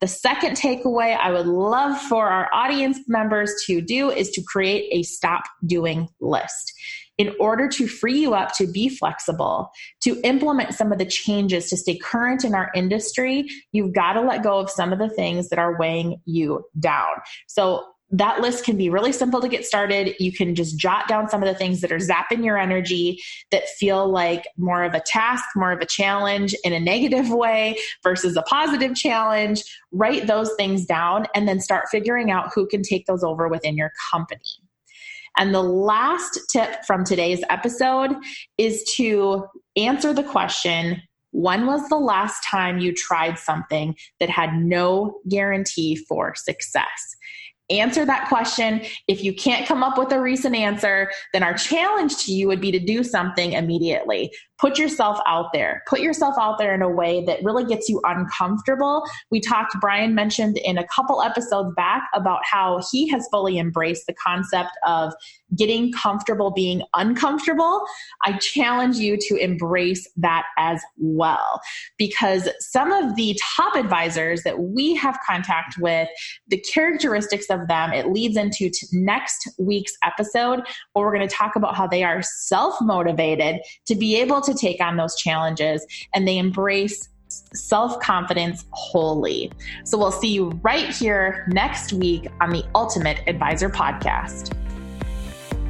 The 0.02 0.08
second 0.08 0.58
takeaway 0.58 1.16
I 1.16 1.32
would 1.32 1.46
love 1.46 1.96
for 2.02 2.28
our 2.28 2.50
audience 2.54 3.00
members 3.08 3.54
to 3.68 3.82
do 3.82 4.10
is 4.10 4.32
to 4.32 4.42
create 4.42 4.90
a 4.92 5.04
stop 5.04 5.44
doing 5.68 6.10
list 6.20 6.74
in 7.18 7.34
order 7.40 7.68
to 7.68 7.88
free 7.88 8.20
you 8.20 8.34
up 8.34 8.54
to 8.56 8.68
be 8.68 8.90
flexible, 8.90 9.72
to 10.02 10.20
implement 10.24 10.74
some 10.74 10.92
of 10.92 10.98
the 10.98 11.06
changes 11.06 11.70
to 11.70 11.78
stay 11.78 11.98
current 11.98 12.44
in 12.44 12.56
our 12.56 12.72
industry, 12.76 13.48
you've 13.72 13.94
got 13.94 14.14
to 14.14 14.22
let 14.22 14.44
go 14.44 14.60
of 14.60 14.70
some 14.70 14.92
of 14.92 15.00
the 15.00 15.10
things 15.10 15.50
that 15.50 15.60
are 15.60 15.78
weighing 15.78 16.20
you 16.26 16.64
down. 16.80 17.08
So 17.48 17.84
that 18.12 18.42
list 18.42 18.66
can 18.66 18.76
be 18.76 18.90
really 18.90 19.14
simple 19.14 19.40
to 19.40 19.48
get 19.48 19.66
started. 19.66 20.16
You 20.20 20.34
can 20.34 20.54
just 20.54 20.78
jot 20.78 21.08
down 21.08 21.30
some 21.30 21.42
of 21.42 21.48
the 21.48 21.56
things 21.56 21.80
that 21.82 21.92
are 21.92 21.98
zapping 21.98 22.44
your 22.44 22.58
energy 22.58 23.22
that 23.52 23.70
feel 23.70 24.10
like 24.10 24.46
more 24.58 24.84
of 24.84 24.94
a 24.94 25.00
task, 25.00 25.46
more 25.56 25.72
of 25.72 25.80
a 25.80 25.86
challenge 25.86 26.54
in 26.64 26.74
a 26.74 26.80
negative 26.80 27.30
way 27.34 27.78
versus 28.04 28.36
a 28.36 28.42
positive 28.44 28.96
challenge. 28.96 29.64
Write 29.92 30.28
those 30.28 30.52
things 30.58 30.86
down 30.86 31.26
and 31.34 31.48
then 31.48 31.62
start 31.62 31.86
figuring 31.90 32.32
out 32.32 32.52
who 32.54 32.68
can 32.68 32.82
take 32.84 33.06
those 33.06 33.24
over 33.24 33.48
within 33.48 33.78
your 33.78 33.94
company. 34.12 34.40
And 35.38 35.54
the 35.54 35.64
last 35.64 36.40
tip 36.52 36.84
from 36.86 37.04
today's 37.04 37.44
episode 37.50 38.16
is 38.58 38.84
to 38.96 39.46
answer 39.76 40.14
the 40.14 40.24
question 40.24 41.02
when 41.34 41.66
was 41.66 41.88
the 41.88 41.96
last 41.96 42.46
time 42.46 42.80
you 42.80 42.94
tried 42.94 43.40
something 43.40 43.96
that 44.20 44.30
had 44.30 44.54
no 44.54 45.20
guarantee 45.30 45.96
for 45.96 46.36
success? 46.36 47.16
answer 47.72 48.06
that 48.06 48.28
question. 48.28 48.82
If 49.08 49.24
you 49.24 49.34
can't 49.34 49.66
come 49.66 49.82
up 49.84 49.98
with 49.98 50.12
a 50.12 50.22
recent 50.22 50.56
answer, 50.56 51.10
then 51.34 51.44
our 51.44 51.54
challenge 51.54 52.18
to 52.26 52.34
you 52.34 52.48
would 52.48 52.62
be 52.62 52.72
to 52.72 52.80
do 52.80 53.04
something 53.04 53.54
immediately 53.54 54.32
put 54.62 54.78
yourself 54.78 55.20
out 55.26 55.48
there. 55.54 55.82
Put 55.88 56.02
yourself 56.02 56.36
out 56.40 56.60
there 56.60 56.76
in 56.76 56.84
a 56.84 56.90
way 56.90 57.26
that 57.26 57.44
really 57.44 57.66
gets 57.66 57.90
you 57.90 58.00
uncomfortable. 58.06 59.04
We 59.32 59.42
talked 59.42 59.76
brian 59.82 60.14
mentioned 60.14 60.58
in 60.60 60.78
a 60.78 60.88
couple 60.88 61.24
episodes 61.24 61.74
back 61.76 62.04
about 62.14 62.42
how 62.46 62.80
he 62.92 63.10
has 63.10 63.28
fully 63.32 63.58
embraced 63.58 64.06
the 64.06 64.14
concept 64.14 64.70
of 64.86 65.14
getting 65.58 65.92
comfortable 65.92 66.52
being 66.52 66.84
uncomfortable. 66.94 67.84
I 68.24 68.38
challenge 68.38 68.98
you 68.98 69.18
to 69.18 69.36
embrace 69.36 70.08
that 70.18 70.46
as 70.58 70.82
well 70.98 71.60
because 71.98 72.48
some 72.60 72.92
of 72.92 73.16
the 73.16 73.38
top 73.56 73.76
advisors 73.76 74.44
that 74.44 74.60
we 74.60 74.94
have 74.96 75.18
contact 75.28 75.78
with 75.80 76.08
the 76.48 76.58
characteristics 76.58 77.48
of 77.50 77.68
them 77.68 77.92
it 77.92 78.08
leads 78.08 78.38
into 78.38 78.70
t- 78.70 78.88
next 78.92 79.50
week's 79.58 79.94
episode 80.04 80.62
where 80.94 81.06
we're 81.06 81.16
going 81.16 81.28
to 81.28 81.36
talk 81.36 81.56
about 81.56 81.76
how 81.76 81.88
they 81.88 82.04
are 82.04 82.22
self 82.22 82.76
motivated 82.82 83.60
to 83.88 83.96
be 83.96 84.16
able 84.16 84.42
to 84.42 84.51
to 84.52 84.58
take 84.58 84.82
on 84.82 84.98
those 84.98 85.16
challenges 85.16 85.86
and 86.14 86.28
they 86.28 86.38
embrace 86.38 87.10
self 87.54 88.00
confidence 88.00 88.66
wholly. 88.72 89.52
So 89.86 89.98
we'll 89.98 90.12
see 90.12 90.34
you 90.34 90.50
right 90.64 90.90
here 90.90 91.48
next 91.50 91.94
week 91.94 92.28
on 92.42 92.50
the 92.50 92.64
Ultimate 92.76 93.22
Advisor 93.28 93.70
Podcast. 93.70 94.56